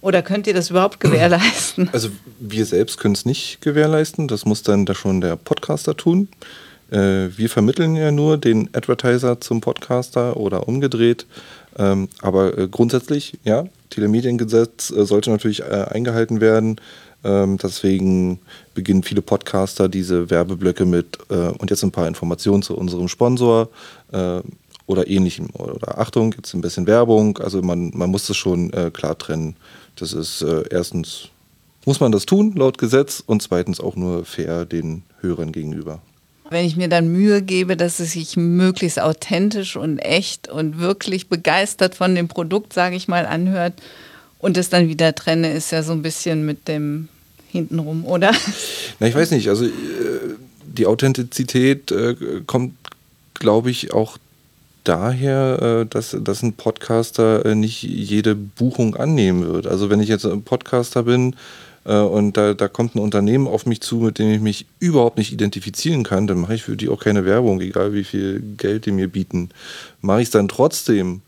[0.00, 1.90] Oder könnt ihr das überhaupt gewährleisten?
[1.92, 4.28] Also wir selbst können es nicht gewährleisten.
[4.28, 6.28] Das muss dann da schon der Podcaster tun.
[6.90, 11.26] Äh, wir vermitteln ja nur den Advertiser zum Podcaster oder umgedreht.
[11.78, 16.80] Ähm, aber äh, grundsätzlich, ja, Telemediengesetz äh, sollte natürlich eingehalten werden.
[17.22, 18.40] Ähm, deswegen
[18.74, 23.68] beginnen viele Podcaster diese Werbeblöcke mit äh, und jetzt ein paar Informationen zu unserem Sponsor
[24.12, 24.40] äh,
[24.86, 25.50] oder ähnlichem.
[25.52, 27.38] Oder Achtung, jetzt ein bisschen Werbung.
[27.38, 29.56] Also man, man muss das schon äh, klar trennen.
[30.00, 31.28] Das ist äh, erstens,
[31.84, 36.00] muss man das tun laut Gesetz und zweitens auch nur fair den Hörern gegenüber.
[36.48, 41.28] Wenn ich mir dann Mühe gebe, dass es sich möglichst authentisch und echt und wirklich
[41.28, 43.74] begeistert von dem Produkt, sage ich mal, anhört,
[44.40, 47.08] und es dann wieder trenne, ist ja so ein bisschen mit dem
[47.50, 48.32] hintenrum, oder?
[48.98, 49.48] Na, ich weiß nicht.
[49.48, 49.70] Also äh,
[50.64, 52.74] die Authentizität äh, kommt,
[53.34, 54.16] glaube ich, auch
[54.90, 59.66] daher, äh, dass, dass ein Podcaster nicht jede Buchung annehmen wird.
[59.66, 61.36] Also wenn ich jetzt ein Podcaster bin
[61.82, 65.32] und da, da kommt ein Unternehmen auf mich zu, mit dem ich mich überhaupt nicht
[65.32, 68.92] identifizieren kann, dann mache ich für die auch keine Werbung, egal wie viel Geld die
[68.92, 69.48] mir bieten.
[70.02, 71.22] Mache ich es dann trotzdem,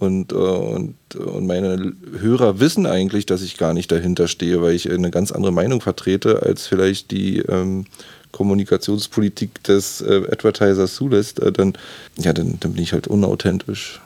[0.00, 4.74] und, äh, und, und meine Hörer wissen eigentlich, dass ich gar nicht dahinter stehe, weil
[4.74, 7.84] ich eine ganz andere Meinung vertrete, als vielleicht die ähm,
[8.32, 11.40] Kommunikationspolitik des äh, Advertisers zulässt.
[11.40, 11.74] Äh, dann,
[12.16, 14.00] ja, dann, dann bin ich halt unauthentisch.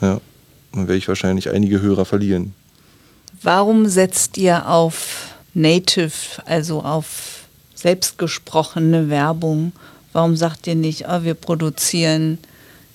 [0.00, 0.20] Ja,
[0.72, 2.54] dann werde ich wahrscheinlich einige Hörer verlieren.
[3.42, 6.12] Warum setzt ihr auf Native,
[6.44, 9.72] also auf selbstgesprochene Werbung?
[10.12, 12.38] Warum sagt ihr nicht, oh, wir produzieren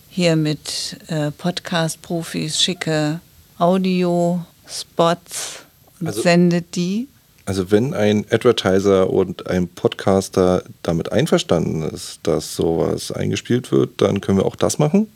[0.10, 3.22] hier mit äh, Podcast-Profis schicke
[3.58, 5.62] Audio-Spots
[6.00, 7.08] und also, sendet die.
[7.46, 14.20] Also wenn ein Advertiser und ein Podcaster damit einverstanden ist, dass sowas eingespielt wird, dann
[14.20, 15.08] können wir auch das machen.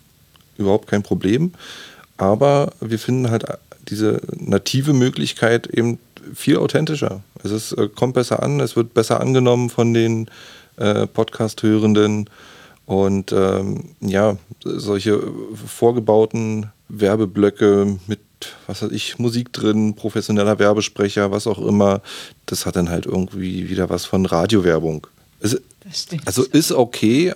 [0.57, 1.53] Überhaupt kein Problem.
[2.17, 3.45] Aber wir finden halt
[3.89, 5.97] diese native Möglichkeit eben
[6.35, 7.21] viel authentischer.
[7.43, 10.29] Es ist, äh, kommt besser an, es wird besser angenommen von den
[10.77, 12.29] äh, Podcast-Hörenden.
[12.85, 15.21] Und ähm, ja, solche
[15.67, 18.19] vorgebauten Werbeblöcke mit,
[18.67, 22.01] was weiß ich, Musik drin, professioneller Werbesprecher, was auch immer,
[22.45, 25.07] das hat dann halt irgendwie wieder was von Radiowerbung.
[25.39, 25.59] Es,
[26.25, 27.33] also ist okay,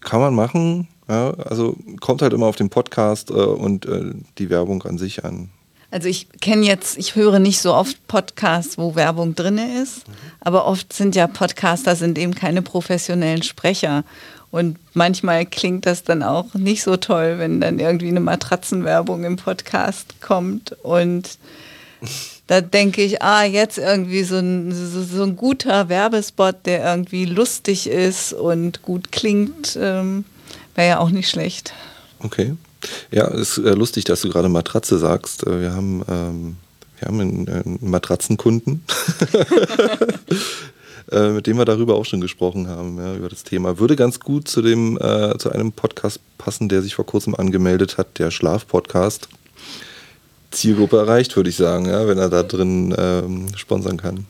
[0.00, 0.88] kann man machen.
[1.08, 5.24] Ja, also kommt halt immer auf den Podcast äh, und äh, die Werbung an sich
[5.24, 5.48] an.
[5.90, 10.12] Also ich kenne jetzt, ich höre nicht so oft Podcasts, wo Werbung drin ist, mhm.
[10.40, 14.04] aber oft sind ja Podcaster sind eben keine professionellen Sprecher.
[14.50, 19.36] Und manchmal klingt das dann auch nicht so toll, wenn dann irgendwie eine Matratzenwerbung im
[19.36, 20.72] Podcast kommt.
[20.82, 21.38] Und
[22.46, 27.26] da denke ich, ah, jetzt irgendwie so ein, so, so ein guter Werbespot, der irgendwie
[27.26, 30.24] lustig ist und gut klingt, ähm,
[30.74, 31.74] wäre ja auch nicht schlecht.
[32.20, 32.54] Okay.
[33.10, 35.46] Ja, ist äh, lustig, dass du gerade Matratze sagst.
[35.46, 36.56] Äh, wir haben, ähm,
[36.98, 38.84] wir haben einen, einen Matratzenkunden.
[41.10, 43.78] Äh, mit dem wir darüber auch schon gesprochen haben, ja, über das Thema.
[43.78, 47.96] Würde ganz gut zu, dem, äh, zu einem Podcast passen, der sich vor kurzem angemeldet
[47.96, 49.28] hat, der Schlaf-Podcast.
[50.50, 54.26] Zielgruppe erreicht, würde ich sagen, ja, wenn er da drin ähm, sponsern kann.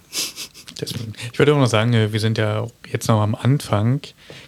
[0.80, 1.14] Deswegen.
[1.32, 4.00] Ich würde auch noch sagen, äh, wir sind ja jetzt noch am Anfang.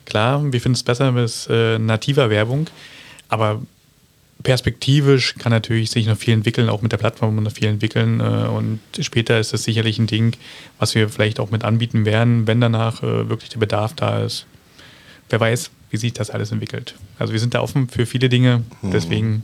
[0.05, 2.69] Klar, wir finden es besser mit äh, nativer Werbung,
[3.29, 3.61] aber
[4.43, 8.21] perspektivisch kann natürlich sich noch viel entwickeln, auch mit der Plattform noch viel entwickeln.
[8.21, 10.37] Äh, und später ist es sicherlich ein Ding,
[10.79, 14.47] was wir vielleicht auch mit anbieten werden, wenn danach äh, wirklich der Bedarf da ist.
[15.29, 16.95] Wer weiß, wie sich das alles entwickelt.
[17.19, 18.91] Also wir sind da offen für viele Dinge, mhm.
[18.91, 19.43] deswegen.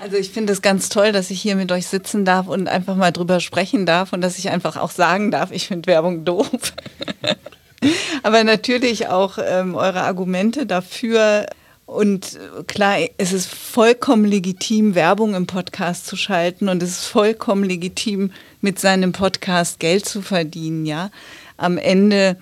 [0.00, 2.96] Also ich finde es ganz toll, dass ich hier mit euch sitzen darf und einfach
[2.96, 6.48] mal drüber sprechen darf und dass ich einfach auch sagen darf, ich finde Werbung doof.
[8.22, 11.46] Aber natürlich auch ähm, eure Argumente dafür
[11.90, 17.64] Und klar, es ist vollkommen legitim, Werbung im Podcast zu schalten und es ist vollkommen
[17.64, 21.10] legitim, mit seinem Podcast Geld zu verdienen, ja.
[21.56, 22.36] Am Ende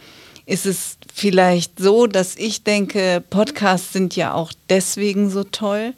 [0.44, 5.94] ist es vielleicht so, dass ich denke, Podcasts sind ja auch deswegen so toll,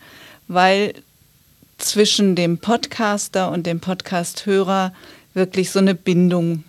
[0.46, 0.94] weil
[1.76, 4.94] zwischen dem Podcaster und dem Podcasthörer
[5.34, 6.62] wirklich so eine Bindung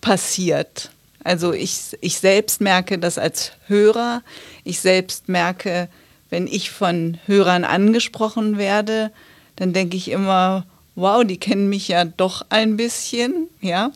[0.00, 0.90] passiert.
[1.22, 4.24] Also ich, ich selbst merke das als Hörer,
[4.64, 5.88] ich selbst merke,
[6.34, 9.12] wenn ich von Hörern angesprochen werde,
[9.54, 10.66] dann denke ich immer,
[10.96, 13.92] wow, die kennen mich ja doch ein bisschen, ja.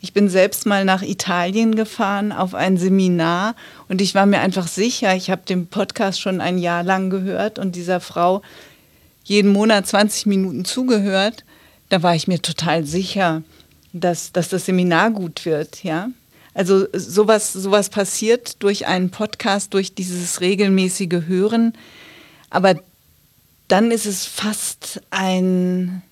[0.00, 3.54] Ich bin selbst mal nach Italien gefahren auf ein Seminar
[3.88, 7.60] und ich war mir einfach sicher, ich habe den Podcast schon ein Jahr lang gehört
[7.60, 8.42] und dieser Frau
[9.22, 11.44] jeden Monat 20 Minuten zugehört.
[11.88, 13.44] Da war ich mir total sicher,
[13.92, 16.08] dass, dass das Seminar gut wird, ja.
[16.60, 21.72] Also sowas, sowas passiert durch einen Podcast, durch dieses regelmäßige Hören.
[22.50, 22.74] Aber
[23.66, 26.02] dann ist es fast ein,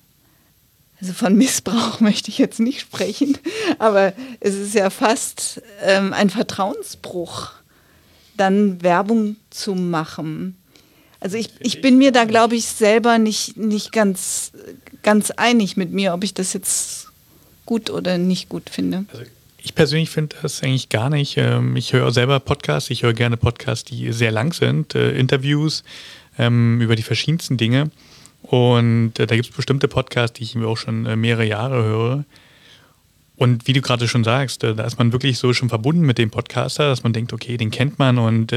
[0.99, 3.37] also von Missbrauch möchte ich jetzt nicht sprechen,
[3.77, 7.51] aber es ist ja fast ähm, ein Vertrauensbruch,
[8.35, 10.57] dann Werbung zu machen.
[11.19, 14.51] Also ich, ich bin mir da, glaube ich, selber nicht, nicht ganz,
[15.03, 17.09] ganz einig mit mir, ob ich das jetzt
[17.67, 19.05] gut oder nicht gut finde.
[19.11, 19.25] Also
[19.61, 21.37] ich persönlich finde das eigentlich gar nicht.
[21.37, 25.83] Ähm, ich höre selber Podcasts, ich höre gerne Podcasts, die sehr lang sind, äh, Interviews
[26.37, 27.91] ähm, über die verschiedensten Dinge.
[28.41, 31.83] Und äh, da gibt es bestimmte Podcasts, die ich mir auch schon äh, mehrere Jahre
[31.83, 32.25] höre.
[33.35, 36.29] Und wie du gerade schon sagst, da ist man wirklich so schon verbunden mit dem
[36.29, 38.51] Podcaster, dass man denkt, okay, den kennt man und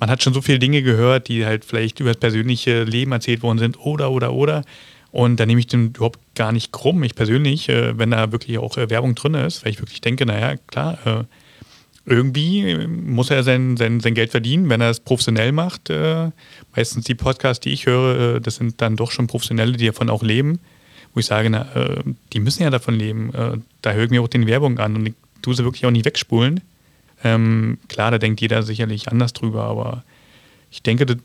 [0.00, 3.42] man hat schon so viele Dinge gehört, die halt vielleicht über das persönliche Leben erzählt
[3.42, 4.64] worden sind oder, oder, oder.
[5.10, 8.58] Und da nehme ich den überhaupt gar nicht krumm, ich persönlich, äh, wenn da wirklich
[8.58, 11.24] auch äh, Werbung drin ist, weil ich wirklich denke, naja, klar, äh,
[12.04, 15.90] irgendwie muss er sein, sein, sein Geld verdienen, wenn er es professionell macht.
[15.90, 16.30] Äh,
[16.74, 20.10] meistens die Podcasts, die ich höre, äh, das sind dann doch schon Professionelle, die davon
[20.10, 20.58] auch leben,
[21.14, 23.64] wo ich sage, na, äh, die müssen ja davon leben.
[23.82, 26.04] da höre ich mir auch den Werbung an und ich tue sie wirklich auch nicht
[26.04, 26.60] wegspulen.
[27.24, 30.04] Ähm, klar, da denkt jeder sicherlich anders drüber, aber
[30.70, 31.16] ich denke, das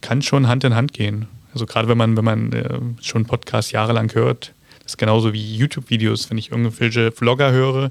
[0.00, 1.26] kann schon Hand in Hand gehen.
[1.52, 5.56] Also gerade wenn man, wenn man äh, schon Podcasts jahrelang hört, das ist genauso wie
[5.56, 7.90] YouTube-Videos, wenn ich irgendwelche Vlogger höre,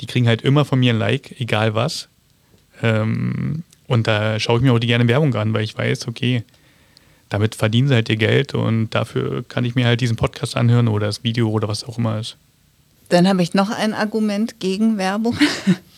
[0.00, 2.08] die kriegen halt immer von mir ein Like, egal was.
[2.82, 6.44] Ähm, und da schaue ich mir auch die gerne Werbung an, weil ich weiß, okay,
[7.28, 10.88] damit verdienen sie halt ihr Geld und dafür kann ich mir halt diesen Podcast anhören
[10.88, 12.36] oder das Video oder was auch immer ist.
[13.08, 15.36] Dann habe ich noch ein Argument gegen Werbung,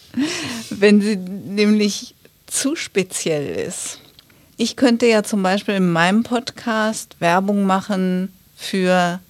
[0.71, 2.15] wenn sie nämlich
[2.47, 4.01] zu speziell ist.
[4.57, 9.21] Ich könnte ja zum Beispiel in meinem Podcast Werbung machen für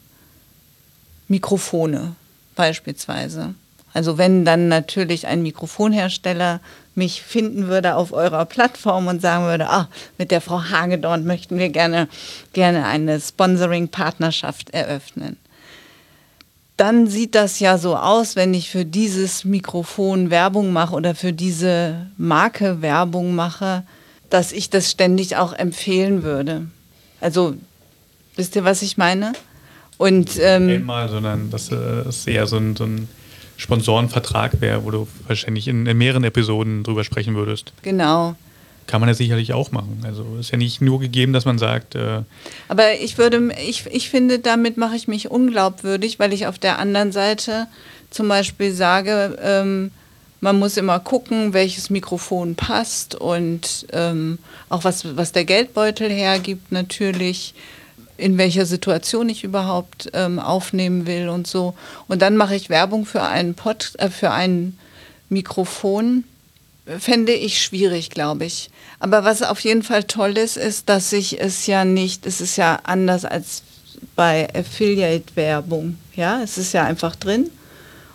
[1.29, 2.15] Mikrofone
[2.57, 3.55] beispielsweise.
[3.95, 6.61] Also wenn dann natürlich ein Mikrofonhersteller
[6.95, 11.59] mich finden würde auf eurer Plattform und sagen würde, ah, mit der Frau Hagedorn möchten
[11.59, 12.09] wir gerne,
[12.53, 15.37] gerne eine Sponsoring-Partnerschaft eröffnen.
[16.77, 21.33] Dann sieht das ja so aus, wenn ich für dieses Mikrofon Werbung mache oder für
[21.33, 23.85] diese Marke Werbung mache,
[24.33, 26.67] dass ich das ständig auch empfehlen würde.
[27.21, 27.55] Also,
[28.35, 29.35] wisst ihr, was ich meine?
[29.99, 33.09] Und, ähm, Einmal, sondern dass es eher so ein, so ein
[33.59, 37.75] Sponsorenvertrag wäre, wo du wahrscheinlich in, in, mehreren Episoden drüber sprechen würdest.
[37.83, 38.35] Genau.
[38.87, 40.01] Kann man ja sicherlich auch machen.
[40.03, 41.95] Also ist ja nicht nur gegeben, dass man sagt.
[41.95, 42.23] Äh
[42.69, 46.79] Aber ich würde, ich, ich finde, damit mache ich mich unglaubwürdig, weil ich auf der
[46.79, 47.67] anderen Seite
[48.09, 49.91] zum Beispiel sage, ähm,
[50.43, 56.73] man muss immer gucken, welches Mikrofon passt und ähm, auch was, was der Geldbeutel hergibt
[56.73, 57.55] natürlich,
[58.17, 61.75] in welcher Situation ich überhaupt ähm, aufnehmen will und so.
[62.09, 64.77] Und dann mache ich Werbung für einen Pod, äh, für ein
[65.29, 66.25] Mikrofon.
[66.99, 68.69] Fände ich schwierig, glaube ich.
[68.99, 72.57] Aber was auf jeden Fall toll ist, ist, dass ich es ja nicht, es ist
[72.57, 73.63] ja anders als
[74.17, 75.99] bei Affiliate-Werbung.
[76.17, 77.49] Ja, es ist ja einfach drin.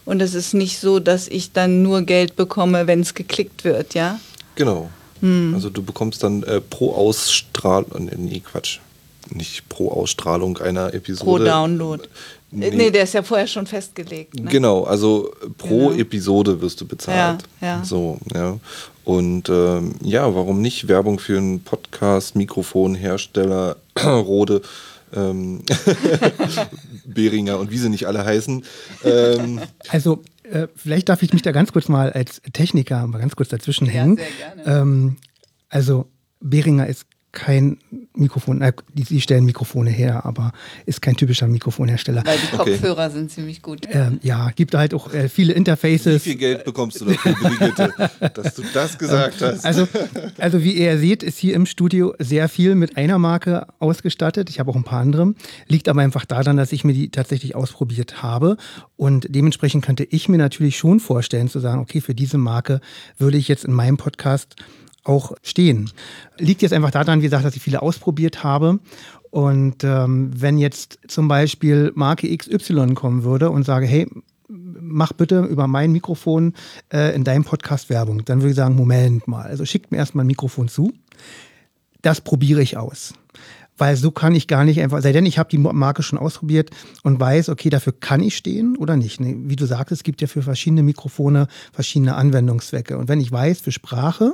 [0.07, 3.93] Und es ist nicht so, dass ich dann nur Geld bekomme, wenn es geklickt wird,
[3.93, 4.21] ja?
[4.55, 4.89] Genau.
[5.19, 5.51] Hm.
[5.53, 8.79] Also du bekommst dann äh, pro Ausstrahlung, äh, nee, Quatsch,
[9.31, 11.25] nicht pro Ausstrahlung einer Episode.
[11.25, 12.03] Pro Download.
[12.51, 14.39] Nee, nee der ist ja vorher schon festgelegt.
[14.39, 14.49] Ne?
[14.49, 15.99] Genau, also pro genau.
[15.99, 17.43] Episode wirst du bezahlt.
[17.59, 17.83] Ja, ja.
[17.83, 18.57] So, ja.
[19.03, 23.75] Und ähm, ja, warum nicht Werbung für einen Podcast, Mikrofonhersteller,
[24.05, 24.61] Rode?
[25.13, 25.63] Ähm,
[27.05, 28.63] Beringer und wie sie nicht alle heißen.
[29.03, 33.35] Ähm, also äh, vielleicht darf ich mich da ganz kurz mal als Techniker mal ganz
[33.35, 34.17] kurz dazwischen hängen.
[34.17, 34.81] Ja, sehr gerne.
[34.81, 35.17] Ähm,
[35.69, 37.05] also Beringer ist
[37.37, 37.77] kein
[38.15, 40.53] Mikrofon, äh, die, die, stellen Mikrofone her, aber
[40.87, 42.23] ist kein typischer Mikrofonhersteller.
[42.25, 43.13] Weil die Kopfhörer okay.
[43.13, 43.81] sind ziemlich gut.
[43.91, 46.25] Ähm, ja, gibt halt auch äh, viele Interfaces.
[46.25, 47.93] Wie viel Geld bekommst du dafür, Brigitte,
[48.33, 49.63] dass du das gesagt hast?
[49.63, 49.87] Also,
[50.39, 54.49] also wie ihr seht, ist hier im Studio sehr viel mit einer Marke ausgestattet.
[54.49, 55.35] Ich habe auch ein paar andere.
[55.67, 58.57] Liegt aber einfach daran, dass ich mir die tatsächlich ausprobiert habe.
[58.95, 62.81] Und dementsprechend könnte ich mir natürlich schon vorstellen zu sagen, okay, für diese Marke
[63.19, 64.55] würde ich jetzt in meinem Podcast
[65.07, 65.89] auch stehen.
[66.37, 68.79] Liegt jetzt einfach daran, wie gesagt, dass ich viele ausprobiert habe.
[69.29, 74.07] Und ähm, wenn jetzt zum Beispiel Marke XY kommen würde und sage, hey,
[74.47, 76.53] mach bitte über mein Mikrofon
[76.93, 80.23] äh, in deinem Podcast Werbung, dann würde ich sagen, Moment mal, also schickt mir erstmal
[80.23, 80.93] ein Mikrofon zu.
[82.01, 83.13] Das probiere ich aus
[83.77, 86.71] weil so kann ich gar nicht einfach, sei denn ich habe die Marke schon ausprobiert
[87.03, 89.19] und weiß, okay, dafür kann ich stehen oder nicht.
[89.21, 92.97] Wie du sagst, es gibt ja für verschiedene Mikrofone verschiedene Anwendungszwecke.
[92.97, 94.33] Und wenn ich weiß, für Sprache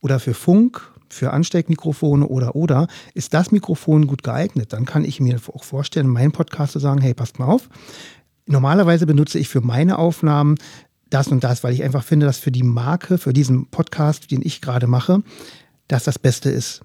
[0.00, 5.20] oder für Funk, für Ansteckmikrofone oder oder, ist das Mikrofon gut geeignet, dann kann ich
[5.20, 7.68] mir auch vorstellen, in meinem Podcast zu sagen, hey, passt mal auf.
[8.46, 10.56] Normalerweise benutze ich für meine Aufnahmen
[11.10, 14.42] das und das, weil ich einfach finde, dass für die Marke, für diesen Podcast, den
[14.42, 15.22] ich gerade mache,
[15.88, 16.82] das das Beste ist.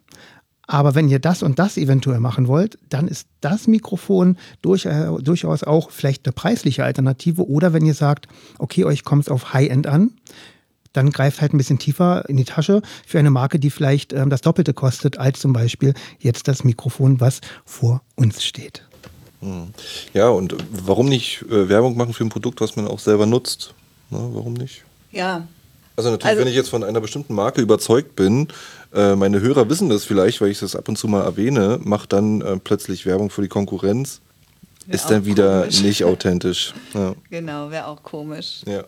[0.66, 5.10] Aber wenn ihr das und das eventuell machen wollt, dann ist das Mikrofon durch, äh,
[5.22, 7.48] durchaus auch vielleicht eine preisliche Alternative.
[7.48, 8.28] Oder wenn ihr sagt,
[8.60, 10.12] okay, euch kommt es auf High-End an,
[10.94, 14.30] dann greift halt ein bisschen tiefer in die Tasche für eine Marke, die vielleicht ähm,
[14.30, 18.84] das Doppelte kostet, als zum Beispiel jetzt das Mikrofon, was vor uns steht.
[19.42, 19.74] Hm.
[20.14, 23.74] Ja, und warum nicht äh, Werbung machen für ein Produkt, was man auch selber nutzt?
[24.10, 24.84] Na, warum nicht?
[25.12, 25.48] Ja.
[25.96, 28.48] Also natürlich, also, wenn ich jetzt von einer bestimmten Marke überzeugt bin,
[28.94, 32.14] äh, meine Hörer wissen das vielleicht, weil ich das ab und zu mal erwähne, macht
[32.14, 34.22] dann äh, plötzlich Werbung für die Konkurrenz.
[34.86, 35.82] Wär ist dann wieder komisch.
[35.82, 36.74] nicht authentisch.
[36.94, 37.14] Ja.
[37.30, 38.62] Genau, wäre auch komisch.
[38.66, 38.84] Ja.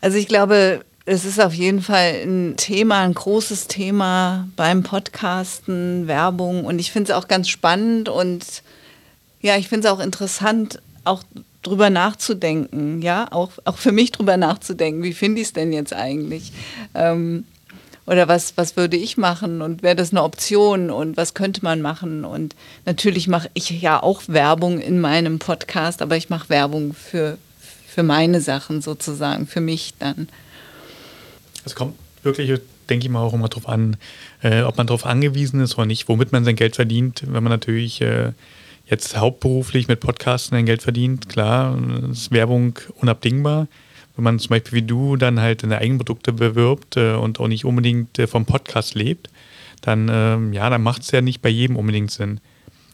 [0.00, 6.06] Also ich glaube, es ist auf jeden Fall ein Thema, ein großes Thema beim Podcasten,
[6.06, 6.64] Werbung.
[6.64, 8.62] Und ich finde es auch ganz spannend und
[9.40, 11.22] ja, ich finde es auch interessant, auch
[11.66, 15.92] drüber nachzudenken, ja, auch, auch für mich drüber nachzudenken, wie finde ich es denn jetzt
[15.92, 16.52] eigentlich?
[16.94, 17.44] Ähm,
[18.06, 21.80] oder was, was würde ich machen und wäre das eine Option und was könnte man
[21.80, 22.24] machen?
[22.24, 22.54] Und
[22.84, 27.38] natürlich mache ich ja auch Werbung in meinem Podcast, aber ich mache Werbung für,
[27.86, 30.28] für meine Sachen sozusagen, für mich dann.
[31.64, 32.60] Es kommt wirklich,
[32.90, 33.96] denke ich mal, auch immer darauf an,
[34.42, 37.22] äh, ob man darauf angewiesen ist oder nicht, womit man sein Geld verdient.
[37.26, 38.32] Wenn man natürlich äh,
[38.86, 41.78] jetzt hauptberuflich mit Podcasten sein Geld verdient, klar,
[42.10, 43.68] ist Werbung unabdingbar
[44.16, 47.48] wenn man zum Beispiel wie du dann halt seine eigenen Produkte bewirbt äh, und auch
[47.48, 49.30] nicht unbedingt äh, vom Podcast lebt,
[49.80, 52.40] dann, ähm, ja, dann macht es ja nicht bei jedem unbedingt Sinn.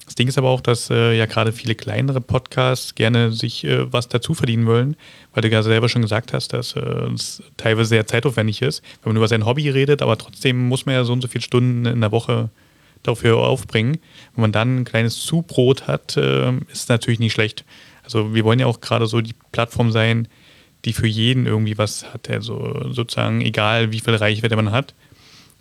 [0.06, 3.92] Das Ding ist aber auch, dass äh, ja gerade viele kleinere Podcasts gerne sich äh,
[3.92, 4.96] was dazu verdienen wollen,
[5.32, 6.80] weil du ja selber schon gesagt hast, dass äh,
[7.14, 10.96] es teilweise sehr zeitaufwendig ist, wenn man über sein Hobby redet, aber trotzdem muss man
[10.96, 12.50] ja so und so viele Stunden in der Woche
[13.02, 13.98] dafür aufbringen.
[14.34, 17.64] Wenn man dann ein kleines Zubrot hat, äh, ist natürlich nicht schlecht.
[18.04, 20.28] Also wir wollen ja auch gerade so die Plattform sein,
[20.84, 22.28] die für jeden irgendwie was hat.
[22.30, 24.94] Also sozusagen egal, wie viel Reichweite man hat,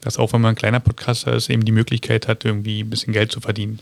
[0.02, 3.14] dass auch wenn man ein kleiner Podcaster ist, eben die Möglichkeit hat, irgendwie ein bisschen
[3.14, 3.80] Geld zu verdienen.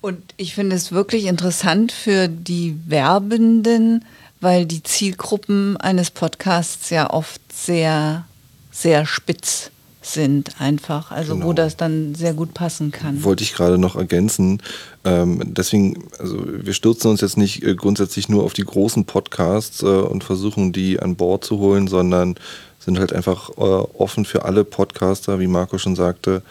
[0.00, 4.04] Und ich finde es wirklich interessant für die Werbenden,
[4.40, 8.24] weil die Zielgruppen eines Podcasts ja oft sehr,
[8.70, 9.70] sehr spitz
[10.12, 11.46] sind einfach, also genau.
[11.46, 13.22] wo das dann sehr gut passen kann.
[13.24, 14.62] Wollte ich gerade noch ergänzen.
[15.04, 19.82] Ähm, deswegen, also wir stürzen uns jetzt nicht äh, grundsätzlich nur auf die großen Podcasts
[19.82, 22.36] äh, und versuchen die an Bord zu holen, sondern
[22.78, 26.42] sind halt einfach äh, offen für alle Podcaster, wie Marco schon sagte,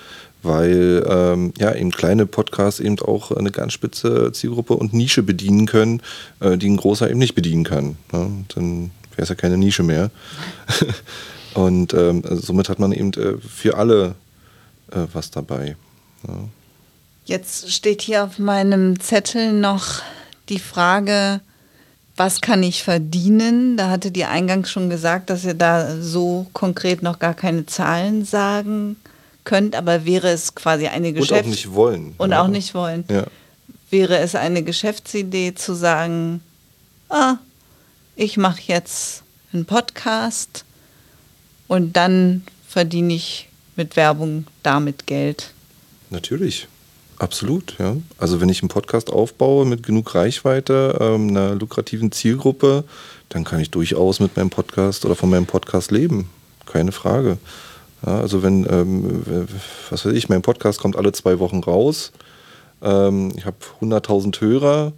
[0.44, 5.66] weil ähm, ja eben kleine Podcasts eben auch eine ganz spitze Zielgruppe und Nische bedienen
[5.66, 6.02] können,
[6.40, 7.98] äh, die ein großer eben nicht bedienen kann.
[8.14, 8.46] Ne?
[8.56, 10.12] Dann wäre es ja keine Nische mehr.
[11.54, 14.16] Und ähm, also somit hat man eben äh, für alle
[14.92, 15.76] äh, was dabei.
[16.28, 16.34] Ja.
[17.26, 20.02] Jetzt steht hier auf meinem Zettel noch
[20.50, 21.42] die Frage,
[22.16, 23.78] was kann ich verdienen?
[23.78, 28.26] Da hatte die eingangs schon gesagt, dass ihr da so konkret noch gar keine Zahlen
[28.26, 28.98] sagen
[29.44, 31.32] könnt, aber wäre es quasi eine Geschäfts...
[31.32, 32.14] Und auch nicht wollen.
[32.18, 32.42] Und ja.
[32.42, 33.06] auch nicht wollen.
[33.10, 33.26] Ja.
[33.90, 36.42] Wäre es eine Geschäftsidee zu sagen,
[37.10, 37.36] ah,
[38.16, 39.24] ich mache jetzt
[39.54, 40.66] einen Podcast
[41.70, 43.48] und dann verdiene ich
[43.78, 45.54] mit Werbung damit Geld.
[46.10, 46.68] Natürlich,
[47.20, 47.76] absolut.
[47.80, 47.96] Ja.
[48.18, 52.84] Also wenn ich einen Podcast aufbaue mit genug Reichweite, ähm, einer lukrativen Zielgruppe,
[53.30, 56.30] dann kann ich durchaus mit meinem Podcast oder von meinem Podcast leben.
[56.66, 57.38] Keine Frage.
[58.06, 59.48] Ja, also wenn, ähm,
[59.90, 62.12] was weiß ich, mein Podcast kommt alle zwei Wochen raus.
[62.82, 64.94] Ähm, ich habe 100.000 Hörer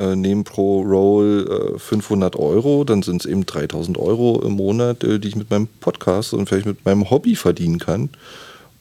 [0.00, 5.04] äh, nehmen pro Roll äh, 500 Euro, dann sind es eben 3000 Euro im Monat,
[5.04, 8.08] äh, die ich mit meinem Podcast und vielleicht mit meinem Hobby verdienen kann.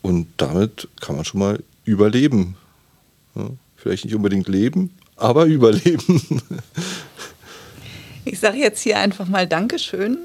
[0.02, 2.56] Und damit kann man schon mal überleben.
[3.36, 6.42] Ja, vielleicht nicht unbedingt leben, aber überleben.
[8.24, 10.18] Ich sage jetzt hier einfach mal Dankeschön.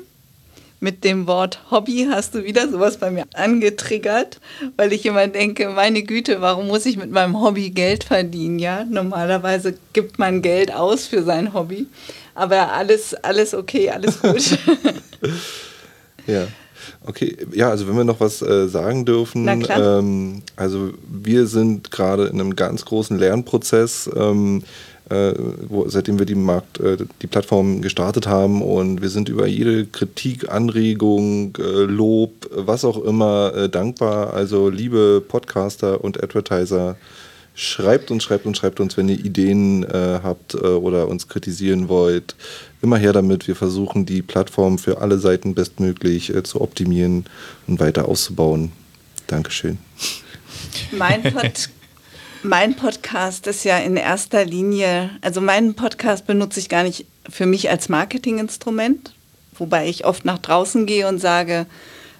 [0.85, 4.39] Mit dem Wort Hobby hast du wieder sowas bei mir angetriggert,
[4.76, 8.59] weil ich immer denke, meine Güte, warum muss ich mit meinem Hobby Geld verdienen?
[8.59, 11.87] Ja, normalerweise gibt man Geld aus für sein Hobby,
[12.35, 14.59] aber alles, alles okay, alles gut.
[16.26, 16.49] ja.
[17.07, 22.26] Okay, ja, also wenn wir noch was äh, sagen dürfen, ähm, also wir sind gerade
[22.26, 24.11] in einem ganz großen Lernprozess.
[24.14, 24.64] Ähm,
[25.11, 25.32] äh,
[25.68, 29.86] wo, seitdem wir die Markt, äh, die Plattform gestartet haben und wir sind über jede
[29.86, 34.32] Kritik, Anregung, äh, Lob, was auch immer äh, dankbar.
[34.32, 36.96] Also liebe Podcaster und Advertiser,
[37.55, 41.88] schreibt uns, schreibt uns, schreibt uns, wenn ihr Ideen äh, habt äh, oder uns kritisieren
[41.88, 42.34] wollt.
[42.80, 43.46] Immer her damit.
[43.46, 47.26] Wir versuchen die Plattform für alle Seiten bestmöglich zu optimieren
[47.66, 48.72] und weiter auszubauen.
[49.26, 49.78] Dankeschön.
[50.92, 51.70] Mein Podcast
[52.45, 57.47] mein Podcast ist ja in erster Linie, also meinen Podcast benutze ich gar nicht für
[57.47, 59.14] mich als Marketinginstrument,
[59.57, 61.64] wobei ich oft nach draußen gehe und sage,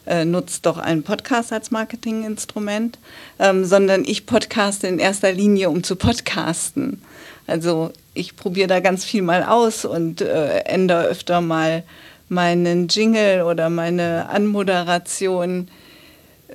[0.07, 2.99] äh, nutzt doch einen Podcast als Marketinginstrument,
[3.39, 7.03] ähm, sondern ich podcaste in erster Linie, um zu podcasten.
[7.47, 11.83] Also ich probiere da ganz viel mal aus und äh, ändere öfter mal
[12.31, 15.69] meinen Jingle oder meine Anmoderation,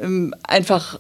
[0.02, 1.00] ähm, einfach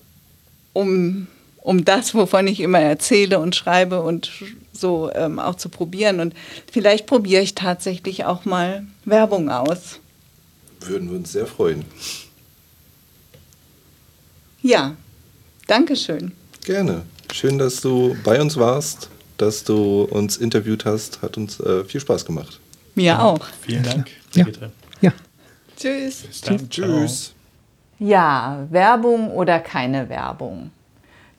[0.74, 1.28] um
[1.62, 4.32] um das, wovon ich immer erzähle und schreibe und
[4.74, 6.20] so ähm, auch zu probieren.
[6.20, 6.34] Und
[6.72, 10.00] vielleicht probiere ich tatsächlich auch mal Werbung aus.
[10.82, 11.84] Würden wir uns sehr freuen.
[14.62, 14.96] Ja,
[15.68, 16.32] danke schön.
[16.66, 17.04] Gerne.
[17.32, 21.22] Schön, dass du bei uns warst, dass du uns interviewt hast.
[21.22, 22.60] Hat uns äh, viel Spaß gemacht.
[22.96, 23.46] Mir ja, auch.
[23.62, 24.10] Vielen Dank.
[24.34, 24.46] Ja.
[25.02, 25.14] ja.
[25.78, 26.24] Tschüss.
[26.24, 26.70] Bis dann.
[26.70, 27.34] Tschüss.
[28.00, 30.72] Ja, Werbung oder keine Werbung.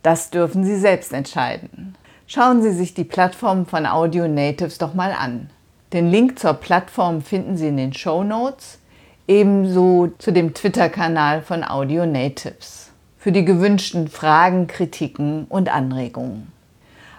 [0.03, 1.95] Das dürfen Sie selbst entscheiden.
[2.27, 5.51] Schauen Sie sich die Plattform von Audio Natives doch mal an.
[5.93, 8.79] Den Link zur Plattform finden Sie in den Show Notes,
[9.27, 12.91] ebenso zu dem Twitter-Kanal von Audio Natives
[13.21, 16.51] für die gewünschten Fragen, Kritiken und Anregungen.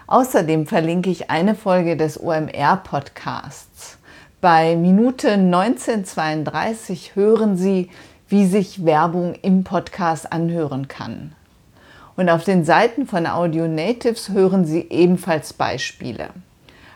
[0.08, 3.98] Außerdem verlinke ich eine Folge des OMR-Podcasts.
[4.40, 7.88] Bei Minute 1932 hören Sie,
[8.28, 11.36] wie sich Werbung im Podcast anhören kann.
[12.16, 16.28] Und auf den Seiten von Audio Natives hören Sie ebenfalls Beispiele.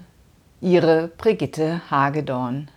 [0.62, 2.70] Ihre Brigitte Hagedorn.